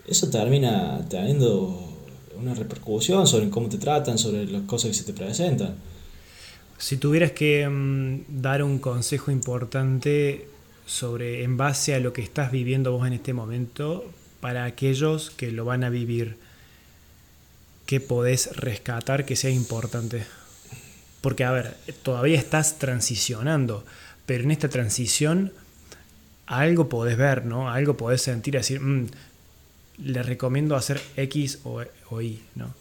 eso 0.08 0.28
termina 0.32 1.06
teniendo 1.08 1.94
una 2.36 2.54
repercusión 2.54 3.28
sobre 3.28 3.50
cómo 3.50 3.70
te 3.70 3.78
tratan 3.78 4.18
sobre 4.18 4.46
las 4.46 4.64
cosas 4.64 4.90
que 4.92 4.98
se 4.98 5.04
te 5.04 5.14
presentan. 5.14 5.76
Si 6.78 6.98
tuvieras 6.98 7.32
que 7.32 7.68
mm, 7.68 8.42
dar 8.42 8.64
un 8.64 8.80
consejo 8.80 9.32
importante 9.32 10.48
sobre 10.86 11.44
en 11.44 11.58
base 11.58 11.96
a 11.96 12.00
lo 12.00 12.14
que 12.14 12.22
estás 12.22 12.52
viviendo 12.52 12.92
vos 12.92 13.08
en 13.08 13.14
este 13.14 13.34
momento 13.34 14.10
para 14.42 14.66
aquellos 14.66 15.30
que 15.32 15.52
lo 15.52 15.66
van 15.66 15.84
a 15.84 15.90
vivir 15.90 16.38
que 17.86 18.00
podés 18.00 18.56
rescatar 18.58 19.26
que 19.26 19.36
sea 19.36 19.50
importante 19.50 20.26
porque 21.22 21.46
a 21.46 21.52
ver 21.52 21.78
todavía 22.04 22.38
estás 22.38 22.80
transicionando 22.80 23.86
pero 24.26 24.44
en 24.44 24.52
esta 24.52 24.70
transición 24.70 25.54
algo 26.46 26.90
podés 26.90 27.18
ver 27.18 27.46
no 27.46 27.70
algo 27.70 27.96
podés 27.96 28.22
sentir 28.22 28.56
decir 28.56 28.82
mm, 28.82 29.08
le 30.04 30.24
recomiendo 30.24 30.76
hacer 30.76 31.00
X 31.16 31.60
o, 31.64 31.82
o, 32.10 32.22
Y 32.22 32.42
no 32.56 32.74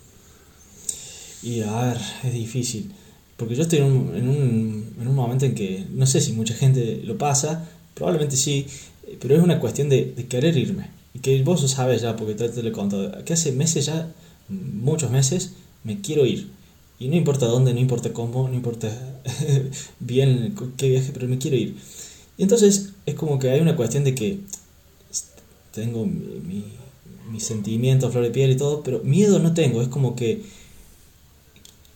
y 1.43 1.63
a 1.63 1.83
ver 1.83 1.99
es 2.25 2.33
difícil 2.33 2.93
porque 3.37 3.55
yo 3.55 3.63
estoy 3.63 3.79
en 3.79 3.85
un, 3.85 4.17
en 4.17 4.29
un, 4.29 4.97
en 5.01 5.09
un 5.09 5.15
momento 5.15 5.45
en 5.45 5.55
que 5.55 5.87
no 5.91 6.07
sé 6.07 6.21
si 6.21 6.33
mucha 6.33 6.55
gente 6.55 7.01
lo 7.05 7.17
pasa 7.19 7.69
Probablemente 7.95 8.37
sí, 8.37 8.67
pero 9.21 9.37
es 9.37 9.43
una 9.43 9.61
cuestión 9.61 9.89
de, 9.89 10.15
querer 10.29 10.57
irme. 10.57 10.91
Y 11.15 11.19
que 11.19 11.43
vos 11.43 11.61
lo 11.63 11.69
sabes 11.69 12.03
ya, 12.03 12.17
porque 12.17 12.35
te, 12.35 12.49
te 12.49 12.63
lo 12.63 12.71
he 12.71 12.73
contado, 12.73 13.25
que 13.25 13.33
hace 13.35 13.53
meses 13.53 13.87
ya, 13.87 14.13
muchos 14.49 15.11
meses, 15.11 15.53
me 15.85 16.01
quiero 16.01 16.27
ir. 16.27 16.49
Y 16.99 17.09
no 17.09 17.17
importa 17.17 17.47
dónde, 17.47 17.75
no 17.75 17.81
importa 17.81 18.13
cómo, 18.13 18.49
no 18.49 18.55
importa 18.55 18.89
bien 20.01 20.55
qué 20.77 20.89
viaje, 20.89 21.11
pero 21.13 21.29
me 21.29 21.39
quiero 21.39 21.57
ir. 21.57 21.77
Y 22.39 22.43
entonces 22.43 22.91
es 23.07 23.15
como 23.15 23.39
que 23.39 23.51
hay 23.51 23.61
una 23.61 23.77
cuestión 23.77 24.05
de 24.05 24.15
que 24.15 24.39
tengo 25.73 26.07
mi, 26.07 26.65
mi, 27.31 27.41
sentimiento, 27.41 28.11
flor 28.11 28.25
de 28.25 28.31
piel 28.31 28.53
y 28.53 28.57
todo, 28.57 28.83
pero 28.83 29.01
miedo 29.03 29.39
no 29.39 29.55
tengo, 29.55 29.83
es 29.83 29.89
como 29.89 30.15
que 30.15 30.43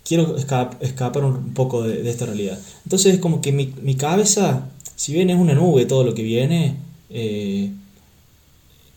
quiero 0.07 0.37
escapar 0.37 1.25
un 1.25 1.53
poco 1.53 1.83
de, 1.83 2.09
esta 2.09 2.27
realidad. 2.27 2.59
Entonces 2.85 3.15
es 3.15 3.21
como 3.21 3.41
que 3.41 3.53
mi, 3.53 3.95
cabeza 3.97 4.69
si 4.95 5.13
bien 5.13 5.31
es 5.31 5.37
una 5.37 5.55
nube 5.55 5.85
todo 5.85 6.05
lo 6.05 6.15
que 6.15 6.23
viene, 6.23 6.77
eh, 7.11 7.71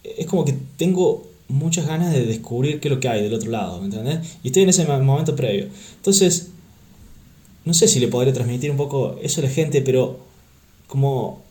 es 0.04 0.26
como 0.28 0.46
que 0.46 0.56
tengo 0.78 1.28
muchas 1.50 1.88
ganas 1.88 2.14
de 2.14 2.26
descubrir 2.26 2.80
qué 2.80 2.88
es 2.88 2.94
lo 2.94 3.00
que 3.00 3.10
hay 3.10 3.24
del 3.24 3.34
otro 3.34 3.52
lado, 3.52 3.80
¿me 3.80 3.86
entiendes? 3.86 4.38
Y 4.44 4.48
estoy 4.48 4.64
en 4.64 4.70
ese 4.70 4.86
momento 4.86 5.36
previo. 5.36 5.68
Entonces, 5.98 6.50
no 7.66 7.74
sé 7.74 7.88
si 7.88 8.00
le 8.00 8.08
podría 8.08 8.34
transmitir 8.34 8.72
un 8.72 8.78
poco 8.78 9.18
eso 9.22 9.42
a 9.42 9.44
la 9.44 9.50
gente, 9.50 9.82
pero 9.82 10.20
como 10.88 11.42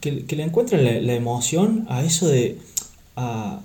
que, 0.00 0.24
le 0.28 0.42
encuentren 0.42 1.06
la, 1.06 1.14
emoción 1.14 1.86
a 1.88 2.02
eso 2.02 2.28
de... 2.28 2.58
A, 3.16 3.60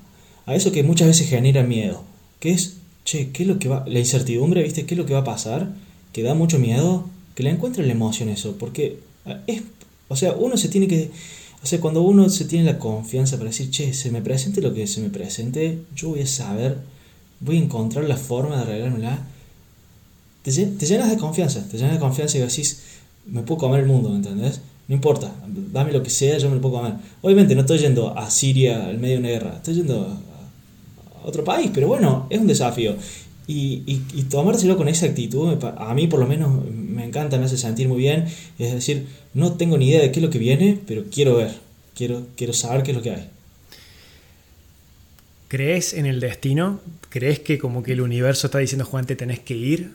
eso 0.47 0.71
que 0.71 0.81
muchas 0.83 1.07
veces 1.07 1.27
genera 1.27 1.63
miedo, 1.63 2.03
que 2.39 2.51
es, 2.51 2.76
che, 3.07 3.31
¿qué 3.31 3.43
es 3.43 3.49
lo 3.49 3.57
que 3.57 3.69
va... 3.69 3.85
La 3.87 3.99
incertidumbre, 3.99 4.61
¿viste? 4.61 4.85
¿Qué 4.85 4.93
es 4.93 4.97
lo 4.97 5.05
que 5.05 5.13
va 5.13 5.21
a 5.21 5.23
pasar? 5.23 5.73
Que 6.11 6.23
da 6.23 6.33
mucho 6.33 6.59
miedo, 6.59 7.05
que 7.35 7.43
le 7.43 7.51
encuentren 7.51 7.87
la 7.87 7.93
emoción 7.93 8.27
eso, 8.27 8.57
porque 8.57 8.99
es 9.47 9.63
o 10.09 10.15
sea, 10.15 10.33
uno 10.33 10.57
se 10.57 10.69
tiene 10.69 10.87
que... 10.87 11.11
O 11.63 11.65
sea, 11.65 11.81
cuando 11.81 12.01
uno 12.01 12.29
se 12.29 12.45
tiene 12.45 12.65
la 12.65 12.79
confianza 12.79 13.37
para 13.37 13.49
decir, 13.49 13.69
che, 13.71 13.93
se 13.93 14.11
me 14.11 14.21
presente 14.21 14.61
lo 14.61 14.73
que 14.73 14.87
se 14.87 15.01
me 15.01 15.09
presente, 15.09 15.79
yo 15.95 16.09
voy 16.09 16.21
a 16.21 16.27
saber, 16.27 16.77
voy 17.39 17.57
a 17.57 17.61
encontrar 17.61 18.05
la 18.05 18.15
forma 18.15 18.57
de 18.57 18.61
arreglármela. 18.61 19.25
Te, 20.43 20.51
llenas 20.51 21.09
de 21.09 21.17
confianza, 21.17 21.67
te 21.67 21.77
llenas 21.77 21.93
de 21.93 21.99
confianza 21.99 22.37
y 22.37 22.41
decís, 22.41 22.81
me 23.25 23.41
puedo 23.41 23.59
comer 23.59 23.81
el 23.81 23.87
mundo, 23.87 24.09
¿me 24.09 24.17
entendés? 24.17 24.61
No 24.87 24.95
importa, 24.95 25.33
dame 25.73 25.91
lo 25.91 26.03
que 26.03 26.09
sea, 26.09 26.37
yo 26.37 26.47
me 26.47 26.55
lo 26.55 26.61
puedo 26.61 26.75
comer. 26.75 26.93
Obviamente 27.21 27.55
no 27.55 27.61
estoy 27.61 27.79
yendo 27.79 28.17
a 28.17 28.29
Siria 28.29 28.85
al 28.85 28.99
medio 28.99 29.15
de 29.15 29.19
una 29.19 29.29
guerra, 29.29 29.53
estoy 29.57 29.75
yendo 29.75 30.21
otro 31.27 31.43
país, 31.43 31.69
pero 31.73 31.87
bueno, 31.87 32.25
es 32.29 32.39
un 32.39 32.47
desafío. 32.47 32.95
y, 33.47 33.83
y, 33.85 34.23
tomárselo 34.23 34.75
con 34.75 34.87
esa 34.89 35.05
actitud, 35.05 35.57
a 35.77 35.93
mí 35.93 36.07
por 36.07 36.19
lo 36.19 36.27
menos 36.27 36.51
me 36.69 37.05
encanta, 37.05 37.37
me 37.37 37.45
hace 37.45 37.57
sentir 37.57 37.87
muy 37.87 37.99
bien. 37.99 38.25
Es 38.59 38.73
decir, 38.73 39.07
no 39.33 39.53
tengo 39.53 39.77
ni 39.77 39.89
idea 39.89 40.01
de 40.01 40.11
qué 40.11 40.19
es 40.19 40.25
lo 40.25 40.29
que 40.29 40.39
viene, 40.39 40.79
pero 40.87 41.05
quiero 41.11 41.37
ver, 41.37 41.51
quiero, 41.95 42.27
quiero 42.35 42.53
saber 42.53 42.83
qué 42.83 42.91
es 42.91 42.97
lo 42.97 43.03
que 43.03 43.11
hay. 43.11 43.29
¿Crees 45.47 45.93
en 45.93 46.05
el 46.05 46.19
destino? 46.19 46.81
¿Crees 47.09 47.39
que 47.39 47.57
como 47.57 47.83
que 47.83 47.93
el 47.93 48.01
universo 48.01 48.47
está 48.47 48.59
diciendo, 48.59 48.83
Juan, 48.85 49.05
te 49.05 49.15
tenés 49.15 49.39
que 49.39 49.55
ir? 49.55 49.91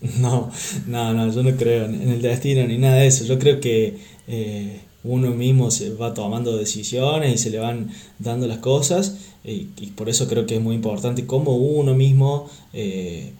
No, 0.20 0.52
no, 0.86 1.14
no, 1.14 1.32
yo 1.32 1.42
no 1.42 1.56
creo 1.56 1.86
en 1.86 2.10
el 2.10 2.20
destino 2.20 2.66
ni 2.66 2.76
nada 2.76 2.96
de 2.96 3.06
eso. 3.06 3.24
Yo 3.24 3.38
creo 3.38 3.60
que 3.60 3.96
eh, 4.28 4.80
uno 5.04 5.30
mismo 5.30 5.70
se 5.70 5.94
va 5.94 6.12
tomando 6.12 6.54
decisiones 6.56 7.34
y 7.34 7.38
se 7.38 7.48
le 7.48 7.58
van 7.58 7.90
dando 8.18 8.46
las 8.46 8.58
cosas 8.58 9.16
y, 9.46 9.92
por 9.94 10.08
eso 10.08 10.26
creo 10.26 10.44
que 10.44 10.56
es 10.56 10.60
muy 10.60 10.74
importante 10.74 11.24
cómo 11.24 11.54
uno 11.56 11.94
mismo, 11.94 12.48
eh, 12.72 13.32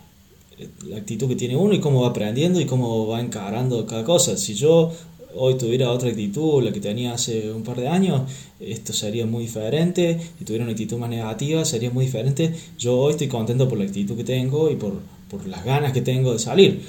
la 0.88 0.98
actitud 0.98 1.28
que 1.28 1.36
tiene 1.36 1.56
uno 1.56 1.74
y 1.74 1.80
cómo 1.80 2.02
va 2.02 2.08
aprendiendo 2.08 2.60
y 2.60 2.64
cómo 2.64 3.08
va 3.08 3.20
encarando 3.20 3.84
cada 3.86 4.04
cosa. 4.04 4.36
Si 4.36 4.54
yo 4.54 4.92
hoy 5.34 5.58
tuviera 5.58 5.90
otra 5.90 6.08
actitud, 6.08 6.62
la 6.62 6.72
que 6.72 6.80
tenía 6.80 7.12
hace 7.12 7.52
un 7.52 7.62
par 7.62 7.76
de 7.76 7.88
años, 7.88 8.22
esto 8.60 8.92
sería 8.92 9.26
muy 9.26 9.44
diferente. 9.44 10.18
Si 10.38 10.44
tuviera 10.44 10.64
una 10.64 10.72
actitud 10.72 10.96
más 10.96 11.10
negativa, 11.10 11.64
sería 11.64 11.90
muy 11.90 12.06
diferente. 12.06 12.54
Yo 12.78 12.96
hoy 12.96 13.12
estoy 13.12 13.28
contento 13.28 13.68
por 13.68 13.76
la 13.76 13.84
actitud 13.84 14.16
que 14.16 14.24
tengo 14.24 14.70
y 14.70 14.76
por, 14.76 15.00
por 15.28 15.46
las 15.46 15.64
ganas 15.64 15.92
que 15.92 16.02
tengo 16.02 16.32
de 16.32 16.38
salir 16.38 16.82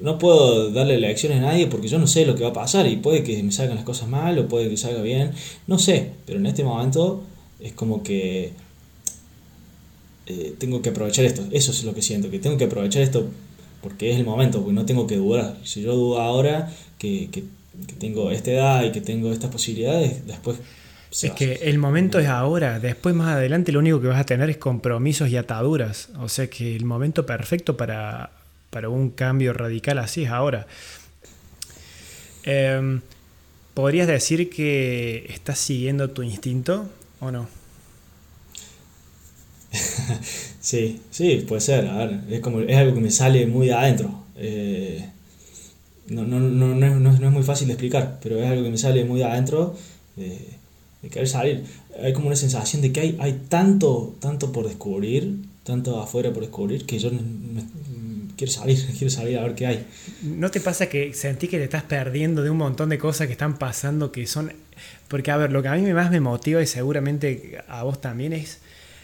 no 0.00 0.18
puedo 0.18 0.70
darle 0.70 0.98
lecciones 0.98 1.38
a 1.38 1.42
nadie 1.42 1.66
porque 1.66 1.88
yo 1.88 1.98
no 1.98 2.06
sé 2.06 2.24
lo 2.24 2.34
que 2.34 2.42
va 2.42 2.50
a 2.50 2.54
pasar 2.54 2.86
y 2.86 2.96
puede 2.96 3.22
que 3.22 3.42
me 3.42 3.52
salgan 3.52 3.76
las 3.76 3.84
cosas 3.84 4.08
mal 4.08 4.38
o 4.38 4.48
puede 4.48 4.68
que 4.70 4.76
salga 4.76 5.02
bien, 5.02 5.32
no 5.66 5.78
sé, 5.78 6.12
pero 6.24 6.38
en 6.38 6.46
este 6.46 6.64
momento 6.64 7.22
es 7.62 7.72
como 7.72 8.02
que 8.02 8.52
eh, 10.26 10.54
tengo 10.58 10.82
que 10.82 10.90
aprovechar 10.90 11.24
esto, 11.24 11.46
eso 11.50 11.72
es 11.72 11.84
lo 11.84 11.94
que 11.94 12.02
siento, 12.02 12.30
que 12.30 12.38
tengo 12.38 12.56
que 12.56 12.64
aprovechar 12.64 13.02
esto 13.02 13.28
porque 13.82 14.10
es 14.10 14.18
el 14.18 14.24
momento, 14.24 14.58
porque 14.58 14.74
no 14.74 14.86
tengo 14.86 15.06
que 15.06 15.16
dudar, 15.16 15.56
si 15.64 15.82
yo 15.82 15.94
dudo 15.94 16.20
ahora 16.20 16.72
que, 16.98 17.28
que, 17.30 17.44
tengo 17.98 18.30
esta 18.30 18.50
edad 18.50 18.84
y 18.84 18.92
que 18.92 19.00
tengo 19.00 19.32
estas 19.32 19.50
posibilidades, 19.50 20.26
después... 20.26 20.58
es 21.22 21.30
que 21.32 21.54
el 21.62 21.78
momento 21.78 22.18
es 22.18 22.26
ahora, 22.26 22.78
después 22.78 23.14
más 23.14 23.36
adelante 23.36 23.72
lo 23.72 23.78
único 23.78 24.00
que 24.00 24.08
vas 24.08 24.20
a 24.20 24.24
tener 24.24 24.50
es 24.50 24.58
compromisos 24.58 25.30
y 25.30 25.36
ataduras, 25.36 26.10
o 26.18 26.28
sea 26.28 26.48
que 26.48 26.76
el 26.76 26.84
momento 26.84 27.24
perfecto 27.24 27.76
para 27.76 28.30
para 28.70 28.88
un 28.88 29.10
cambio 29.10 29.52
radical 29.52 29.98
así 29.98 30.24
es 30.24 30.30
ahora. 30.30 30.66
Em, 32.44 33.00
¿Podrías 33.74 34.06
decir 34.06 34.50
que 34.50 35.26
estás 35.28 35.58
siguiendo 35.58 36.10
tu 36.10 36.22
instinto 36.22 36.88
o 37.20 37.30
no? 37.30 37.46
sí, 40.60 41.00
sí, 41.10 41.44
puede 41.46 41.60
ser. 41.60 41.86
A 41.86 41.98
ver, 41.98 42.20
es, 42.30 42.40
como, 42.40 42.60
es 42.60 42.76
algo 42.76 42.94
que 42.94 43.00
me 43.00 43.10
sale 43.10 43.46
muy 43.46 43.68
de 43.68 43.74
adentro. 43.74 44.10
Eh, 44.36 45.08
no, 46.08 46.24
no, 46.24 46.40
no, 46.40 46.74
no, 46.74 46.86
es, 46.86 47.00
no, 47.00 47.10
es, 47.12 47.32
muy 47.32 47.42
fácil 47.42 47.68
de 47.68 47.74
explicar, 47.74 48.18
pero 48.22 48.40
es 48.40 48.46
algo 48.50 48.64
que 48.64 48.70
me 48.70 48.78
sale 48.78 49.04
muy 49.04 49.20
de 49.20 49.24
adentro 49.26 49.76
de, 50.16 50.58
querer 51.08 51.28
salir. 51.28 51.64
Hay 52.02 52.12
como 52.12 52.26
una 52.26 52.36
sensación 52.36 52.82
de 52.82 52.92
que 52.92 53.00
hay, 53.00 53.16
hay 53.20 53.44
tanto, 53.48 54.16
tanto 54.20 54.52
por 54.52 54.66
descubrir, 54.66 55.36
tanto 55.64 56.00
afuera 56.00 56.32
por 56.32 56.42
descubrir, 56.42 56.84
que 56.84 56.98
yo 56.98 57.10
quiero 58.40 58.52
salir, 58.52 58.86
quiero 58.98 59.10
salir 59.10 59.38
a 59.38 59.42
ver 59.42 59.54
qué 59.54 59.66
hay. 59.66 59.86
¿No 60.22 60.50
te 60.50 60.60
pasa 60.60 60.88
que 60.88 61.12
sentí 61.12 61.46
que 61.46 61.58
te 61.58 61.64
estás 61.64 61.82
perdiendo 61.82 62.42
de 62.42 62.48
un 62.48 62.56
montón 62.56 62.88
de 62.88 62.98
cosas 62.98 63.26
que 63.26 63.32
están 63.34 63.58
pasando 63.58 64.10
que 64.12 64.26
son... 64.26 64.52
Porque, 65.08 65.30
a 65.30 65.36
ver, 65.36 65.52
lo 65.52 65.62
que 65.62 65.68
a 65.68 65.74
mí 65.74 65.92
más 65.92 66.10
me 66.10 66.20
motiva 66.20 66.62
y 66.62 66.66
seguramente 66.66 67.62
a 67.68 67.82
vos 67.82 68.00
también 68.00 68.32
es, 68.32 68.60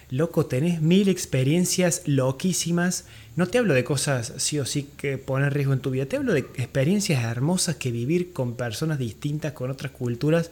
loco, 0.08 0.46
tenés 0.46 0.80
mil 0.80 1.08
experiencias 1.08 2.02
loquísimas. 2.06 3.04
No 3.34 3.46
te 3.46 3.58
hablo 3.58 3.74
de 3.74 3.84
cosas 3.84 4.32
sí 4.38 4.58
o 4.58 4.64
sí 4.64 4.88
que 4.96 5.18
ponen 5.18 5.50
riesgo 5.50 5.74
en 5.74 5.80
tu 5.80 5.90
vida, 5.90 6.06
te 6.06 6.16
hablo 6.16 6.32
de 6.32 6.40
experiencias 6.40 7.22
hermosas 7.22 7.76
que 7.76 7.90
vivir 7.90 8.32
con 8.32 8.54
personas 8.54 8.98
distintas, 8.98 9.52
con 9.52 9.70
otras 9.70 9.92
culturas 9.92 10.50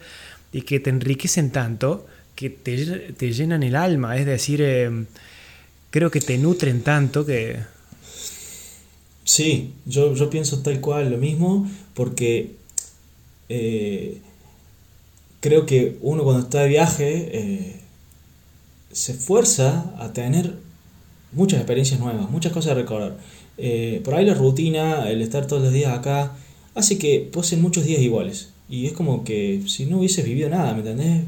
y 0.53 0.63
que 0.63 0.79
te 0.81 0.91
enriquecen 0.91 1.51
tanto 1.51 2.07
que 2.35 2.51
te, 2.51 3.33
llenan 3.33 3.63
el 3.63 3.77
alma. 3.77 4.19
Es 4.19 4.27
decir, 4.27 4.61
eh, 4.61 5.07
creo 5.91 6.11
que 6.11 6.21
te 6.21 6.37
nutren 6.37 6.83
tanto 6.83 7.25
que 7.25 7.74
Sí, 9.25 9.73
yo, 9.87 10.15
yo 10.15 10.29
pienso 10.29 10.61
tal 10.61 10.81
cual 10.81 11.11
lo 11.11 11.17
mismo 11.17 11.69
porque 11.95 12.57
eh, 13.49 14.19
creo 15.41 15.65
que 15.67 15.99
uno 16.03 16.25
cuando 16.25 16.43
está 16.43 16.61
de 16.61 16.69
viaje 16.69 17.31
eh, 17.33 17.81
se 18.93 19.13
esfuerza 19.13 19.95
a 19.99 20.13
tener 20.13 20.55
muchas 21.33 21.59
experiencias 21.59 22.01
nuevas, 22.01 22.31
muchas 22.31 22.53
cosas 22.53 22.73
a 22.73 22.75
recordar. 22.75 23.17
Eh, 23.57 24.03
por 24.05 24.15
ahí 24.15 24.27
la 24.27 24.35
rutina, 24.35 25.11
el 25.11 25.23
estar 25.23 25.47
todos 25.47 25.63
los 25.63 25.73
días 25.73 25.97
acá, 25.97 26.37
hace 26.75 26.99
que 26.99 27.29
pasen 27.33 27.63
muchos 27.63 27.85
días 27.85 28.03
iguales. 28.03 28.51
Y 28.69 28.87
es 28.87 28.93
como 28.93 29.25
que 29.25 29.63
si 29.67 29.87
no 29.87 29.99
hubieses 29.99 30.25
vivido 30.25 30.49
nada, 30.51 30.73
¿me 30.75 30.81
entendés? 30.81 31.25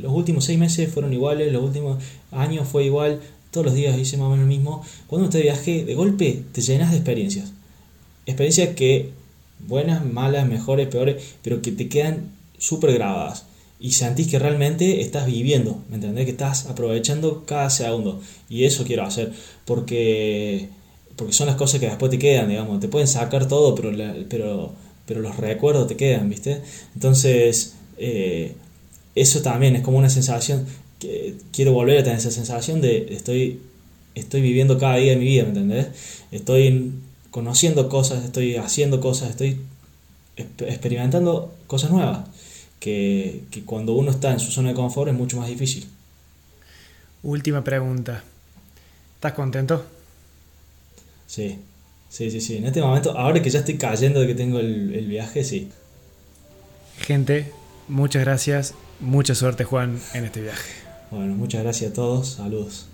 los 0.00 0.12
últimos 0.12 0.44
seis 0.46 0.58
meses 0.58 0.90
fueron 0.92 1.12
iguales, 1.12 1.52
los 1.52 1.62
últimos 1.62 2.02
años 2.30 2.66
fue 2.66 2.84
igual, 2.84 3.20
todos 3.52 3.66
los 3.66 3.74
días 3.74 3.96
hice 3.98 4.16
más 4.16 4.26
o 4.26 4.30
menos 4.30 4.46
lo 4.46 4.48
mismo. 4.48 4.84
Cuando 5.06 5.28
uno 5.28 5.38
viaje, 5.38 5.84
de 5.84 5.94
golpe 5.94 6.42
te 6.52 6.62
llenas 6.62 6.90
de 6.90 6.96
experiencias. 6.96 7.52
Experiencias 8.26 8.74
que, 8.74 9.10
buenas, 9.60 10.04
malas, 10.04 10.48
mejores, 10.48 10.88
peores, 10.88 11.22
pero 11.42 11.62
que 11.62 11.70
te 11.70 11.88
quedan 11.88 12.32
súper 12.58 12.94
grabadas. 12.94 13.44
Y 13.78 13.92
sentís 13.92 14.28
que 14.28 14.38
realmente 14.38 15.02
estás 15.02 15.26
viviendo, 15.26 15.82
¿me 15.90 15.96
entendés? 15.96 16.24
Que 16.24 16.30
estás 16.30 16.66
aprovechando 16.66 17.44
cada 17.44 17.68
segundo. 17.68 18.20
Y 18.48 18.64
eso 18.64 18.84
quiero 18.84 19.04
hacer, 19.04 19.32
porque, 19.66 20.68
porque 21.16 21.34
son 21.34 21.46
las 21.46 21.56
cosas 21.56 21.78
que 21.78 21.86
después 21.86 22.10
te 22.10 22.18
quedan, 22.18 22.48
digamos. 22.48 22.80
Te 22.80 22.88
pueden 22.88 23.08
sacar 23.08 23.48
todo, 23.48 23.74
pero, 23.74 23.92
pero, 24.30 24.72
pero 25.04 25.20
los 25.20 25.36
recuerdos 25.36 25.88
te 25.88 25.96
quedan, 25.96 26.30
¿viste? 26.30 26.62
Entonces, 26.94 27.74
eh, 27.98 28.54
eso 29.14 29.42
también 29.42 29.76
es 29.76 29.82
como 29.82 29.98
una 29.98 30.08
sensación 30.08 30.64
quiero 31.52 31.72
volver 31.72 31.98
a 31.98 32.02
tener 32.02 32.18
esa 32.18 32.30
sensación 32.30 32.80
de 32.80 33.08
estoy, 33.14 33.60
estoy 34.14 34.40
viviendo 34.40 34.78
cada 34.78 34.96
día 34.96 35.12
de 35.12 35.16
mi 35.18 35.24
vida, 35.26 35.42
¿me 35.44 35.50
entendés? 35.50 35.88
Estoy 36.30 36.92
conociendo 37.30 37.88
cosas, 37.88 38.24
estoy 38.24 38.56
haciendo 38.56 39.00
cosas, 39.00 39.30
estoy 39.30 39.58
experimentando 40.36 41.54
cosas 41.66 41.90
nuevas, 41.90 42.26
que, 42.80 43.42
que 43.50 43.62
cuando 43.62 43.92
uno 43.94 44.10
está 44.10 44.32
en 44.32 44.40
su 44.40 44.50
zona 44.50 44.70
de 44.70 44.74
confort 44.74 45.10
es 45.10 45.16
mucho 45.16 45.36
más 45.38 45.48
difícil. 45.48 45.86
Última 47.22 47.62
pregunta. 47.62 48.24
¿Estás 49.14 49.32
contento? 49.32 49.84
Sí, 51.26 51.58
sí, 52.10 52.30
sí, 52.30 52.40
sí. 52.40 52.56
En 52.56 52.66
este 52.66 52.82
momento, 52.82 53.16
ahora 53.16 53.40
que 53.40 53.50
ya 53.50 53.60
estoy 53.60 53.76
cayendo 53.76 54.20
de 54.20 54.26
que 54.26 54.34
tengo 54.34 54.58
el, 54.58 54.94
el 54.94 55.06
viaje, 55.06 55.44
sí. 55.44 55.68
Gente, 56.98 57.52
muchas 57.88 58.22
gracias. 58.22 58.74
Mucha 59.00 59.34
suerte, 59.34 59.64
Juan, 59.64 60.00
en 60.14 60.24
este 60.24 60.40
viaje. 60.40 60.91
Bueno, 61.12 61.34
muchas 61.34 61.62
gracias 61.62 61.90
a 61.90 61.94
todos. 61.94 62.26
Saludos. 62.30 62.86